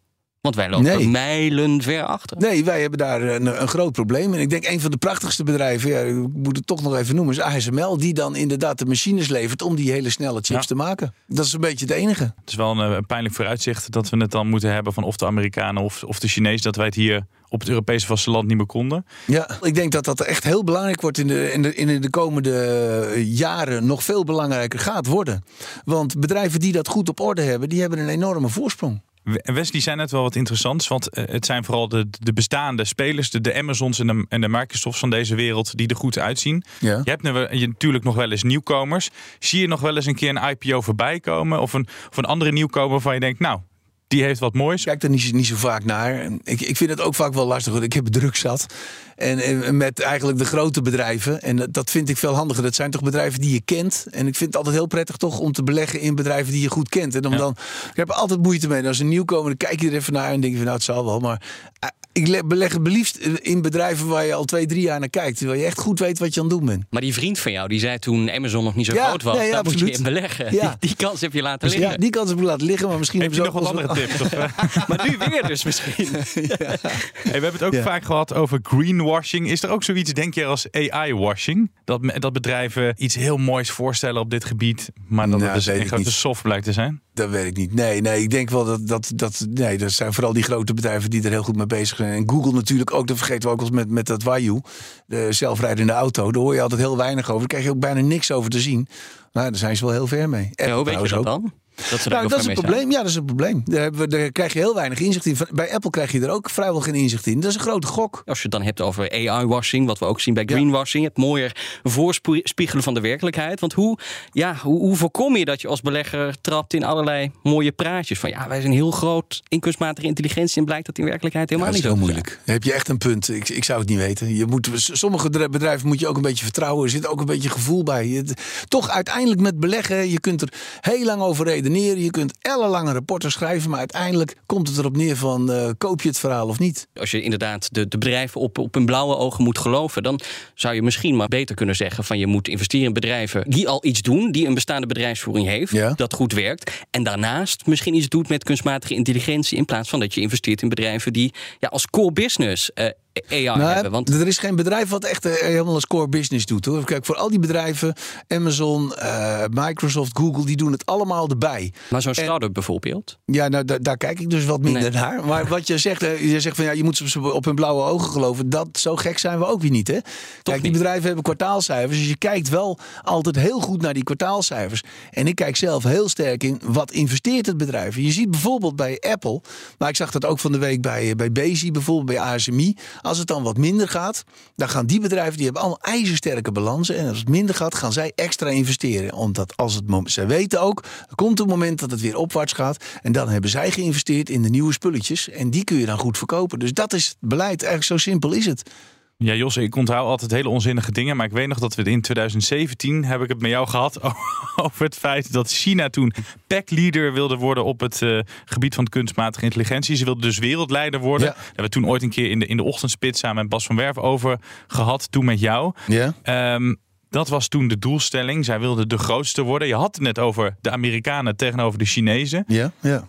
[0.46, 1.08] Want wij lopen Nee.
[1.08, 2.36] mijlen ver achter.
[2.36, 4.34] Nee, wij hebben daar een, een groot probleem.
[4.34, 7.14] En ik denk een van de prachtigste bedrijven, ja, ik moet het toch nog even
[7.14, 7.96] noemen, is ASML.
[7.98, 10.60] Die dan inderdaad de machines levert om die hele snelle chips Ja.
[10.60, 11.14] te maken.
[11.26, 12.22] Dat is een beetje het enige.
[12.22, 15.04] Het is wel een, eh, een pijnlijk vooruitzicht dat we het dan moeten hebben van
[15.04, 18.46] of de Amerikanen of, of de Chinezen, dat wij het hier op het Europese vasteland
[18.46, 19.06] niet meer konden.
[19.26, 22.10] Ja, ik denk dat dat echt heel belangrijk wordt in de, in de, in de
[22.10, 23.86] komende jaren.
[23.86, 25.42] Nog veel belangrijker gaat worden.
[25.84, 29.00] Want bedrijven die dat goed op orde hebben, die hebben een enorme voorsprong.
[29.26, 32.84] We- Wesley zei net wel wat interessants, want eh, het zijn vooral de, de bestaande
[32.84, 36.18] spelers, de, de Amazons en de, en de Microsofts van deze wereld, die er goed
[36.18, 36.64] uitzien.
[36.80, 37.00] Ja.
[37.04, 39.08] Je hebt nu natuurlijk nog wel eens nieuwkomers.
[39.38, 42.24] Zie je nog wel eens een keer een IPO voorbij komen of een, of een
[42.24, 43.60] andere nieuwkomer waarvan je denkt, nou,
[44.08, 44.80] die heeft wat moois.
[44.80, 46.24] Ik kijk er niet, niet zo vaak naar.
[46.44, 47.80] Ik, ik vind het ook vaak wel lastig.
[47.82, 48.66] Ik heb druk zat.
[49.16, 51.42] En, en met eigenlijk de grote bedrijven.
[51.42, 52.62] En dat, dat vind ik veel handiger.
[52.62, 54.06] Dat zijn toch bedrijven die je kent.
[54.10, 56.70] En ik vind het altijd heel prettig toch om te beleggen in bedrijven die je
[56.70, 57.14] goed kent.
[57.14, 57.56] En om dan,
[57.90, 58.86] ik heb er altijd moeite mee.
[58.86, 60.86] Als een nieuwkomer, dan kijk je er even naar en denk je van nou het
[60.86, 61.20] zal wel.
[61.20, 61.42] Maar
[61.78, 65.08] eh, ik le- beleg het liefst in bedrijven waar je al twee, drie jaar naar
[65.08, 65.40] kijkt.
[65.44, 66.84] Waar je echt goed weet wat je aan het doen bent.
[66.90, 69.36] Maar die vriend van jou, die zei toen Amazon nog niet zo Ja, groot was,
[69.36, 70.54] nee, daar moet je in beleggen.
[70.54, 70.60] Ja.
[70.80, 71.90] Die, die kans heb je laten liggen.
[71.90, 72.88] ja, die kans heb ik laten liggen.
[72.88, 74.60] Maar misschien Heb je nog hebben wat ze ook andere wel- tips?
[74.60, 74.88] Of, eh?
[74.88, 76.08] Maar nu weer dus misschien.
[76.14, 77.82] Hey, we hebben het ook Ja.
[77.82, 78.60] vaak gehad over
[79.06, 79.48] greenwashing.
[79.50, 81.70] Is er ook zoiets, denk je, als AI-washing?
[81.84, 85.74] Dat, dat bedrijven iets heel moois voorstellen op dit gebied, maar dat Nou, het dus
[85.74, 87.02] een grote soft blijkt te zijn?
[87.16, 87.74] Dat weet ik niet.
[87.74, 89.46] Nee, nee, ik denk wel dat dat, dat.
[89.50, 92.12] Nee, dat zijn vooral die grote bedrijven die er heel goed mee bezig zijn.
[92.12, 94.60] En Google natuurlijk ook, dat vergeten we ook eens met, met dat Wayuu,
[95.06, 96.32] de zelfrijdende auto.
[96.32, 97.38] Daar hoor je altijd heel weinig over.
[97.38, 98.88] Daar krijg je ook bijna niks over te zien.
[99.32, 100.50] Nou, daar zijn ze wel heel ver mee.
[100.52, 101.24] Ja, hoe weet je dat ook.
[101.24, 101.52] dan?
[101.90, 102.90] Dat ze Nou, dat is een probleem.
[102.90, 103.62] Ja, dat is een probleem.
[103.64, 105.36] Daar, hebben we, daar krijg je heel weinig inzicht in.
[105.52, 107.40] Bij Apple krijg je er ook vrijwel geen inzicht in.
[107.40, 108.22] Dat is een grote gok.
[108.26, 111.56] Als je het dan hebt over AI-washing, wat we ook zien bij greenwashing, het mooier
[111.82, 113.60] voorspiegelen van de werkelijkheid.
[113.60, 113.98] Want hoe,
[114.32, 117.05] ja, hoe, hoe voorkom je dat je als belegger trapt in allerlei
[117.42, 121.04] mooie praatjes van ja, wij zijn heel groot in kunstmatige intelligentie en blijkt dat in
[121.04, 122.24] werkelijkheid helemaal dat is niet heel zo te zijn.
[122.24, 122.44] moeilijk.
[122.46, 123.28] Dan heb je echt een punt.
[123.28, 124.34] Ik, ik zou het niet weten.
[124.34, 126.84] Je moet, sommige bedrijven- bedrijven moet je ook een beetje vertrouwen.
[126.84, 128.06] Er zit ook een beetje gevoel bij.
[128.08, 128.24] Je-
[128.68, 130.48] toch uiteindelijk met beleggen, je kunt er
[130.80, 132.02] heel lang over redeneren.
[132.02, 133.70] Je kunt ellenlange rapporten schrijven.
[133.70, 136.88] Maar uiteindelijk komt het erop neer van eh, koop je het verhaal of niet.
[136.94, 140.20] Als je inderdaad de, de bedrijven op, op hun blauwe ogen moet geloven, dan
[140.54, 143.84] zou je misschien maar beter kunnen zeggen van je moet investeren in bedrijven die al
[143.84, 146.72] iets doen, die een bestaande bedrijfsvoering heeft, dat goed werkt.
[146.96, 150.68] En daarnaast misschien iets doet met kunstmatige intelligentie in plaats van dat je investeert in
[150.68, 152.86] bedrijven die ja, als core business eh,
[153.30, 153.92] AI Nou, hebben.
[153.92, 156.64] Want Er is geen bedrijf wat echt eh, helemaal als core business doet.
[156.64, 156.84] Hoor.
[156.84, 157.94] Kijk, voor al die bedrijven,
[158.28, 161.72] Amazon, eh, Microsoft, Google, die doen het allemaal erbij.
[161.90, 163.18] maar zo'n start-up bijvoorbeeld.
[163.24, 164.90] Ja, nou, da- daar kijk ik dus wat minder Nee.
[164.90, 165.24] naar.
[165.24, 167.82] Maar wat je zegt, eh, je zegt van ja, je moet ze op hun blauwe
[167.82, 168.50] ogen geloven.
[168.50, 169.88] Dat, zo gek zijn we ook weer niet.
[169.88, 169.98] Hè?
[170.42, 171.98] Kijk, die bedrijven hebben kwartaalcijfers.
[171.98, 174.82] Dus je kijkt wel altijd heel goed naar die kwartaalcijfers.
[175.10, 177.96] En ik kijk zelf heel sterk in wat investeert het bedrijf.
[177.96, 179.40] Je ziet bijvoorbeeld bij Apple,
[179.78, 182.76] maar ik zag dat ook van de week bij, bij Bezi, bijvoorbeeld bij ASMI.
[183.06, 184.24] Als het dan wat minder gaat,
[184.56, 186.96] dan gaan die bedrijven, die hebben allemaal ijzersterke balansen.
[186.96, 189.12] En als het minder gaat, gaan zij extra investeren.
[189.12, 192.52] Omdat als het moment, zij weten ook, er komt een moment dat het weer opwaarts
[192.52, 192.84] gaat.
[193.02, 195.28] En dan hebben zij geïnvesteerd in de nieuwe spulletjes.
[195.28, 196.58] En die kun je dan goed verkopen.
[196.58, 197.62] Dus dat is het beleid.
[197.62, 198.70] Eigenlijk zo simpel is het.
[199.18, 201.16] Ja, Jos, ik onthoud altijd hele onzinnige dingen.
[201.16, 204.02] Maar ik weet nog dat we in 2017 heb ik het met jou gehad
[204.64, 206.12] over het feit dat China toen
[206.46, 209.96] packleader wilde worden op het eh, gebied van kunstmatige intelligentie.
[209.96, 211.26] Ze wilden dus wereldleider worden.
[211.26, 213.66] Daar hebben we toen ooit een keer in de, in de ochtendspit samen met Bas
[213.66, 215.10] van Werf over gehad.
[215.10, 215.72] Toen met jou.
[215.86, 216.14] Ja.
[216.22, 216.74] Ehm,
[217.10, 218.44] dat was toen de doelstelling.
[218.44, 219.68] Zij wilden de grootste worden.
[219.68, 222.44] Je had het net over de Amerikanen tegenover de Chinezen.
[222.46, 223.08] Ja, ja.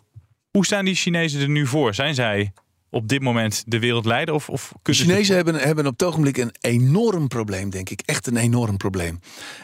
[0.51, 1.93] Hoe staan die Chinezen er nu voor?
[1.93, 2.51] Zijn zij
[2.89, 4.33] op dit moment de wereldleider?
[4.33, 8.01] Of, of De Chinezen hebben, hebben op het ogenblik een enorm probleem, denk ik.
[8.05, 9.19] Echt een enorm probleem.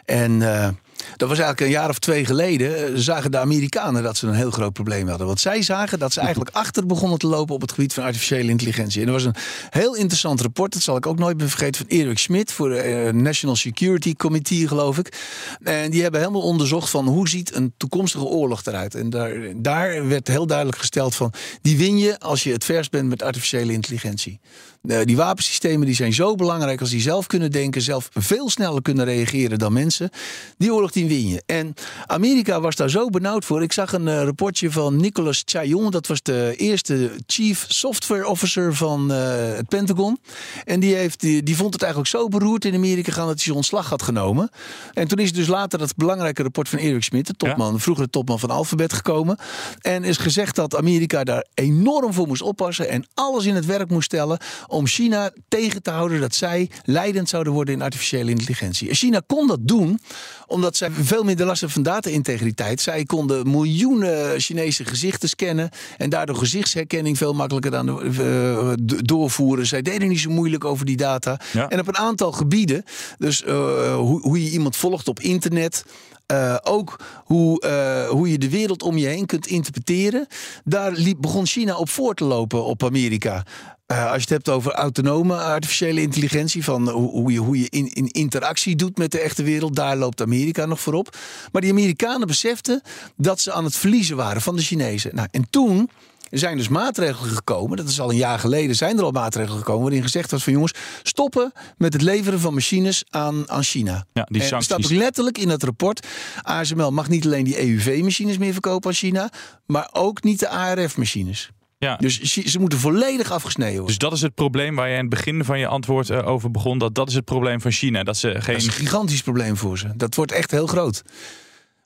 [0.05, 0.69] En eh,
[1.15, 2.77] Dat was eigenlijk een jaar of twee geleden.
[2.77, 5.27] eh, Zagen de Amerikanen dat ze een heel groot probleem hadden.
[5.27, 8.49] Want zij zagen dat ze eigenlijk achter begonnen te lopen op het gebied van artificiële
[8.49, 9.01] intelligentie.
[9.01, 9.35] En er was een
[9.69, 10.73] heel interessant rapport.
[10.73, 11.85] Dat zal ik ook nooit meer vergeten.
[11.87, 15.17] Van Erik Schmidt voor de eh, National Security Committee, geloof ik.
[15.63, 18.95] En die hebben helemaal onderzocht van hoe ziet een toekomstige oorlog eruit.
[18.95, 22.89] En daar, daar werd heel duidelijk gesteld van die win je als je het vers
[22.89, 24.39] bent met artificiële intelligentie.
[24.83, 28.81] Eh, die wapensystemen die zijn zo belangrijk als die zelf kunnen denken, zelf veel sneller
[28.81, 30.09] kunnen reageren dan mensen.
[30.57, 31.43] Die oorlog die win je.
[31.45, 31.73] En
[32.05, 33.61] Amerika was daar zo benauwd voor.
[33.61, 38.75] Ik zag een eh, rapportje van Nicolas Chaillon, dat was de eerste Chief Software Officer
[38.75, 40.19] van eh, het Pentagon.
[40.65, 43.43] En die, heeft, die, die vond het eigenlijk zo beroerd in Amerika gaan dat hij
[43.43, 44.49] zijn ontslag had genomen.
[44.93, 48.09] En toen is dus later dat belangrijke rapport van Erik Schmidt, de topman, vroeger de
[48.09, 49.37] topman van Alphabet, gekomen.
[49.81, 53.89] En is gezegd dat Amerika daar enorm voor moest oppassen en alles in het werk
[53.89, 54.39] moest stellen
[54.73, 58.89] om China tegen te houden dat zij leidend zouden worden in artificiële intelligentie.
[58.89, 59.99] En China kon dat doen
[60.47, 62.81] omdat zij veel minder last hebben van data-integriteit.
[62.81, 68.71] Zij konden miljoenen Chinese gezichten scannen en daardoor gezichtsherkenning veel makkelijker dan, eh,
[69.03, 69.65] doorvoeren.
[69.65, 71.39] Zij deden niet zo moeilijk over die data.
[71.53, 71.69] Ja.
[71.69, 72.83] En op een aantal gebieden,
[73.17, 75.83] dus eh, hoe, hoe je iemand volgt op internet.
[76.25, 77.65] eh, ook hoe,
[78.09, 80.27] hoe je de wereld om je heen kunt interpreteren.
[80.63, 83.45] Daar liep, begon China op voor te lopen op Amerika.
[83.93, 87.67] Eh, als je het hebt over autonome artificiële intelligentie, van hoe, hoe je, hoe je
[87.69, 91.17] in, in interactie doet met de echte wereld, daar loopt Amerika nog voorop.
[91.51, 92.81] Maar die Amerikanen beseften
[93.17, 95.15] dat ze aan het verliezen waren van de Chinezen.
[95.15, 95.89] Nou, en toen
[96.29, 99.57] er zijn dus maatregelen gekomen, dat is al een jaar geleden, zijn er al maatregelen
[99.57, 104.05] gekomen waarin gezegd was van jongens, stoppen met het leveren van machines aan, aan China.
[104.13, 104.91] Ja, die staat sancties.
[104.91, 106.07] ook letterlijk in het rapport,
[106.41, 109.31] ASML mag niet alleen die EUV-machines meer verkopen aan China,
[109.65, 111.51] maar ook niet de ARF-machines.
[111.83, 111.95] Ja.
[111.95, 113.87] Dus ze moeten volledig afgesneden worden.
[113.87, 116.51] Dus dat is het probleem waar je in het begin van je antwoord eh, over
[116.51, 116.77] begon.
[116.77, 118.03] Dat dat is het probleem van China.
[118.03, 118.53] Dat ze geen.
[118.53, 119.91] Dat is een gigantisch probleem voor ze.
[119.95, 121.03] Dat wordt echt heel groot.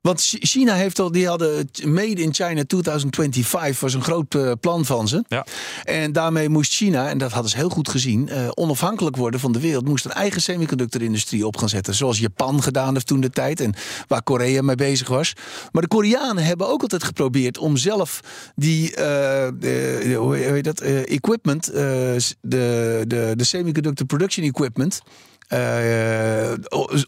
[0.02, 4.52] Want Chi- China heeft al, die hadden Made in China 2025 was een groot eh,
[4.60, 5.24] plan van ze.
[5.28, 5.46] Ja.
[5.84, 9.52] En daarmee moest China, en dat hadden ze heel goed gezien, eh, onafhankelijk worden van
[9.52, 9.88] de wereld.
[9.88, 11.94] Moest een eigen semiconductorindustrie op gaan zetten.
[11.96, 13.74] Zoals Japan gedaan heeft toen de tijd en
[14.08, 15.34] waar Korea mee bezig was.
[15.72, 18.20] Maar de Koreanen hebben ook altijd geprobeerd om zelf
[18.56, 25.02] die, eh, hoe heet dat, equipment, de, de, de semiconductor production equipment.
[25.48, 26.54] Eh,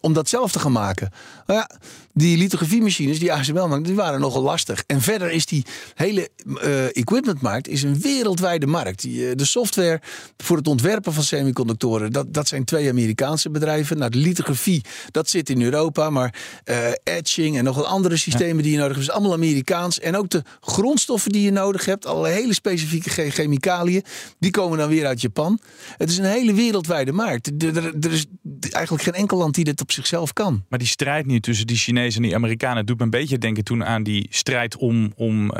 [0.01, 1.11] om dat zelf te gaan maken.
[1.45, 1.69] Maar ja,
[2.13, 4.83] die lithografiemachines die ASML maakt, die waren nogal lastig.
[4.87, 6.29] En verder is die hele
[6.61, 9.01] eh, equipmentmarkt is een wereldwijde markt.
[9.01, 10.01] Die, eh, de software
[10.37, 13.97] voor het ontwerpen van semiconductoren, dat, dat zijn twee Amerikaanse bedrijven.
[13.97, 16.09] Nou, de lithografie, dat zit in Europa.
[16.09, 19.99] Maar eh, etching en nog wat andere systemen die je nodig hebt, is allemaal Amerikaans.
[19.99, 24.03] En ook de grondstoffen die je nodig hebt, alle hele specifieke che- chemicaliën,
[24.39, 25.59] die komen dan weer uit Japan.
[25.97, 27.51] Het is een hele wereldwijde markt.
[27.63, 28.25] Er is
[28.71, 30.65] eigenlijk geen enkel land die dit op zichzelf kan.
[30.69, 33.63] Maar die strijd nu tussen die Chinezen en die Amerikanen doet me een beetje denken
[33.63, 35.57] toen aan die strijd om, om eh,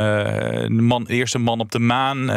[0.62, 2.30] de, man, de eerste man op de maan.
[2.30, 2.36] eh,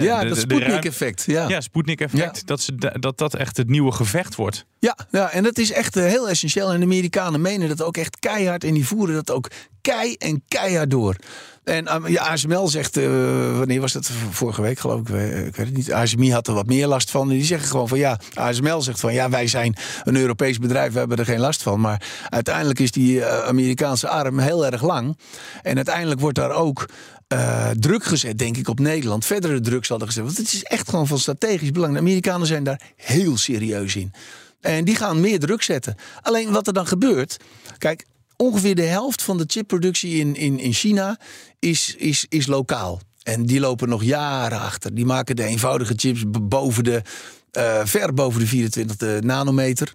[0.00, 1.24] Ja, de- dat Sputnik-effect.
[1.26, 1.48] Ja.
[1.48, 2.46] Ja, Sputnik-effect.
[2.46, 4.64] Dat, ze, dat dat echt het nieuwe gevecht wordt.
[4.86, 6.72] Ja, ja, en dat is echt eh, heel essentieel.
[6.72, 8.64] En de Amerikanen menen dat ook echt keihard.
[8.64, 11.16] En die voeren dat ook kei en keihard door.
[11.64, 13.04] En um, ja, ASML zegt, eh,
[13.58, 14.10] wanneer was dat?
[14.30, 15.08] Vorige week geloof ik.
[15.08, 15.92] eh, Ik weet het niet.
[15.92, 17.22] ASMI had er wat meer last van.
[17.30, 20.92] En die zeggen gewoon van ja, ASML zegt van ja, wij zijn een Europees bedrijf.
[20.92, 21.80] We hebben er geen last van.
[21.80, 25.18] Maar uiteindelijk is die eh, Amerikaanse arm heel erg lang.
[25.62, 26.88] En uiteindelijk wordt daar ook
[27.28, 29.24] eh, druk gezet, denk ik, op Nederland.
[29.24, 30.24] Verdere druk zal er gezet.
[30.24, 31.92] Want het is echt gewoon van strategisch belang.
[31.92, 34.12] De Amerikanen zijn daar heel serieus in.
[34.60, 35.94] En die gaan meer druk zetten.
[36.22, 37.36] Alleen wat er dan gebeurt.
[37.78, 41.18] Kijk, ongeveer de helft van de chipproductie in, in, in China
[41.58, 43.00] is, is, is lokaal.
[43.22, 44.94] En die lopen nog jaren achter.
[44.94, 47.02] Die maken de eenvoudige chips boven de,
[47.50, 49.94] eh, ver boven de 24 nanometer.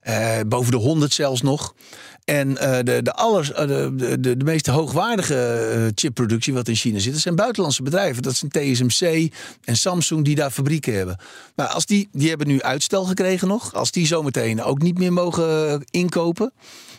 [0.00, 1.74] Eh, boven de 100 zelfs nog.
[2.24, 6.74] En eh, de, de, aller, eh, de, de, de meest hoogwaardige eh, chipproductie wat in
[6.74, 8.22] China zit, dat zijn buitenlandse bedrijven.
[8.22, 9.32] Dat zijn TSMC
[9.64, 11.16] en Samsung die daar fabrieken hebben.
[11.54, 13.74] Maar als die, die hebben nu uitstel gekregen nog.
[13.74, 16.52] Als die zometeen ook niet meer mogen inkopen,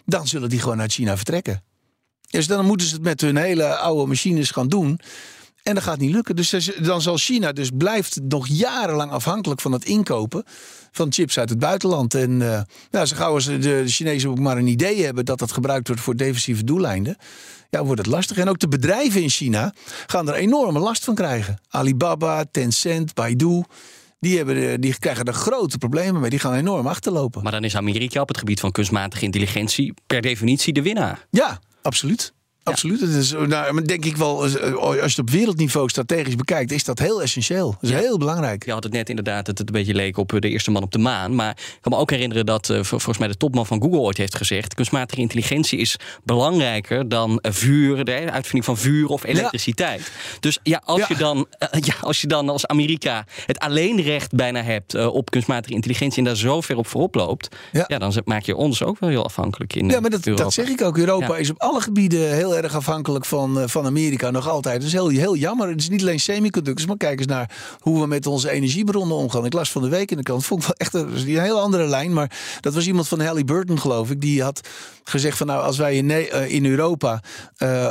[0.06, 1.64] dan zullen die gewoon uit China vertrekken.
[2.30, 5.00] Dus dan moeten ze het met hun hele oude machines gaan doen.
[5.64, 6.36] En dat gaat niet lukken.
[6.36, 10.44] Dus dan zal China dus blijft nog jarenlang afhankelijk van het inkopen
[10.92, 12.14] van chips uit het buitenland.
[12.14, 15.40] En eh nou, zo gauw als de de Chinezen ook maar een idee hebben dat
[15.40, 17.18] dat gebruikt wordt voor defensieve doeleinden,
[17.70, 18.38] ja, wordt het lastig.
[18.38, 19.74] En ook de bedrijven in China
[20.06, 21.60] gaan er enorme last van krijgen.
[21.70, 23.64] Alibaba, Tencent, Baidu.
[24.20, 26.30] Die, hebben de, die krijgen er grote problemen mee.
[26.30, 27.44] Die gaan enorm achterlopen.
[27.44, 31.28] Maar dan is Amerika op het gebied van kunstmatige intelligentie per definitie de winnaar.
[31.30, 32.34] Ja, absoluut.
[32.64, 33.00] Absoluut.
[33.02, 36.84] Het is, nou, denk ik wel, eh, als je het op wereldniveau strategisch bekijkt, is
[36.84, 37.72] dat heel essentieel.
[37.72, 37.98] Dat is Ja.
[37.98, 38.66] heel belangrijk.
[38.66, 40.84] Je had het net inderdaad dat het een beetje leek op eh, de eerste man
[40.84, 41.36] op de maan.
[41.36, 44.00] Maar ik kan me ook herinneren dat eh, vol- volgens mij de topman van Google
[44.00, 50.12] ooit heeft gezegd: kunstmatige intelligentie is belangrijker dan vuur, de uitvinding van vuur of elektriciteit.
[50.40, 51.48] Dus ja, als, Je dan,
[51.82, 56.36] ja, als je dan als Amerika het alleenrecht bijna hebt op kunstmatige intelligentie en daar
[56.36, 57.98] zo ver op voorop loopt, ja.
[57.98, 59.90] dan maak je ons ook wel heel afhankelijk in.
[59.90, 60.98] Ja, maar dat, dat zeg ik ook.
[60.98, 64.32] Europa is op alle gebieden heel erg afhankelijk van, eh, van Amerika.
[64.32, 64.76] Nog altijd.
[64.78, 65.68] Dat is heel, heel jammer.
[65.70, 66.88] Het is niet alleen semiconductors.
[66.88, 69.46] Maar kijk eens naar hoe we met onze energiebronnen omgaan.
[69.46, 70.46] Ik las van de week in de krant.
[70.46, 72.14] Vond ik wel echt een, hele andere lijn.
[72.14, 74.22] Maar dat was iemand van Halliburton, geloof ik.
[74.22, 74.68] Die had
[75.04, 77.22] gezegd van nou, als wij in, eh, in Europa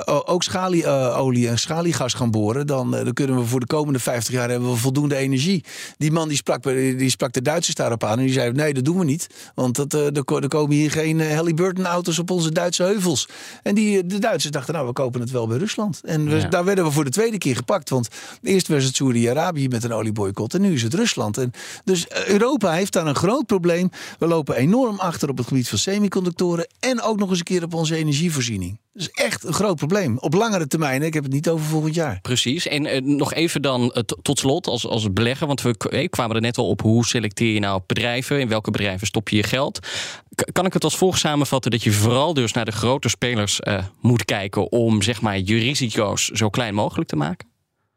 [0.05, 2.67] o- ook schalieolie en schaliegas gaan boren.
[2.67, 5.65] Dan, dan kunnen we voor de komende 50 jaar hebben we voldoende energie.
[5.99, 8.19] Die man die sprak, die sprak de Duitsers daarop aan.
[8.19, 9.27] En die zei nee, dat doen we niet.
[9.55, 13.29] Want dat, er, ko- komen hier geen eh, Halliburton auto's op onze Duitse heuvels.
[13.63, 16.01] En die, de Duitsers dachten nou, we kopen het wel bij Rusland.
[16.05, 16.49] En we- Ja.
[16.49, 17.89] daar werden we voor de tweede keer gepakt.
[17.91, 18.09] Want
[18.43, 20.55] eerst was het Saoedi-Arabië met een olieboycott.
[20.55, 21.39] En nu is het Rusland.
[21.39, 21.51] En
[21.85, 23.91] dus eh, Europa heeft daar een groot probleem.
[24.19, 26.67] We lopen enorm achter op het gebied van semiconductoren.
[26.81, 28.79] En ook nog eens een keer op onze energievoorziening.
[28.93, 30.19] Dat is echt een groot probleem.
[30.19, 31.03] Op langere termijn.
[31.03, 32.19] Ik heb het niet over volgend jaar.
[32.23, 32.67] Precies.
[32.67, 35.47] En eh, nog even dan eh, tot slot als, als belegger.
[35.47, 38.41] Want we eh, kwamen er net al op hoe selecteer je nou bedrijven?
[38.41, 39.79] In welke bedrijven stop je je geld?
[40.35, 43.61] K- kan ik het als volgt samenvatten dat je vooral dus naar de grote spelers
[44.01, 47.49] moet kijken om zeg maar je risico's zo klein mogelijk te maken?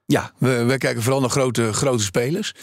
[0.06, 2.54] Ja, we, we kijken vooral naar grote, grote spelers.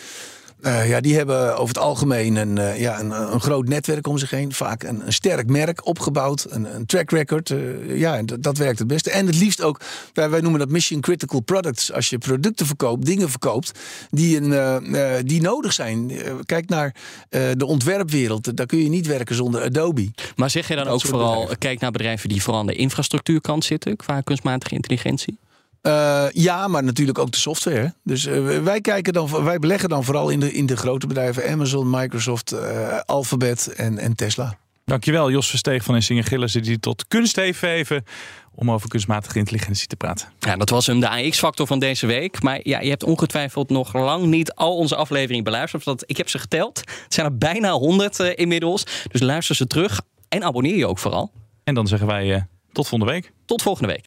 [0.62, 4.18] Eh, ja, die hebben over het algemeen een, eh, ja, een, een groot netwerk om
[4.18, 4.52] zich heen.
[4.52, 7.50] Vaak een, een sterk merk opgebouwd, een, een track record.
[7.50, 9.10] eh, ja, en dat, werkt het beste.
[9.10, 9.80] En het liefst ook,
[10.12, 11.92] wij, wij noemen dat mission critical products.
[11.92, 13.72] Als je producten verkoopt, dingen verkoopt
[14.10, 16.12] die, een, die nodig zijn.
[16.46, 16.94] Kijk naar
[17.30, 18.56] de ontwerpwereld.
[18.56, 20.10] Daar kun je niet werken zonder Adobe.
[20.36, 21.58] Maar zeg je dan Dat ook vooral, bedrijven.
[21.58, 25.38] kijk naar bedrijven die vooral aan de infrastructuurkant zitten qua kunstmatige intelligentie?
[25.82, 27.94] Eh, ja, maar natuurlijk ook de software.
[28.04, 31.50] Dus eh, wij, kijken dan, wij beleggen dan vooral in de, in de grote bedrijven:
[31.50, 34.58] Amazon, Microsoft, eh, Alphabet en, en Tesla.
[34.84, 38.04] Dankjewel, Jos Versteeg van Insinger Gillissen, die tot kunst heeft even
[38.54, 40.28] om over kunstmatige intelligentie te praten.
[40.38, 42.42] Ja, dat was hem, de AX-factor van deze week.
[42.42, 45.84] Maar ja, je hebt ongetwijfeld nog lang niet al onze afleveringen beluisterd.
[45.84, 46.78] Want ik heb ze geteld.
[46.78, 48.86] Het zijn er bijna 100 eh, inmiddels.
[49.10, 51.30] Dus luister ze terug en abonneer je ook vooral.
[51.64, 53.32] En dan zeggen wij eh, tot volgende week.
[53.44, 54.06] Tot volgende week.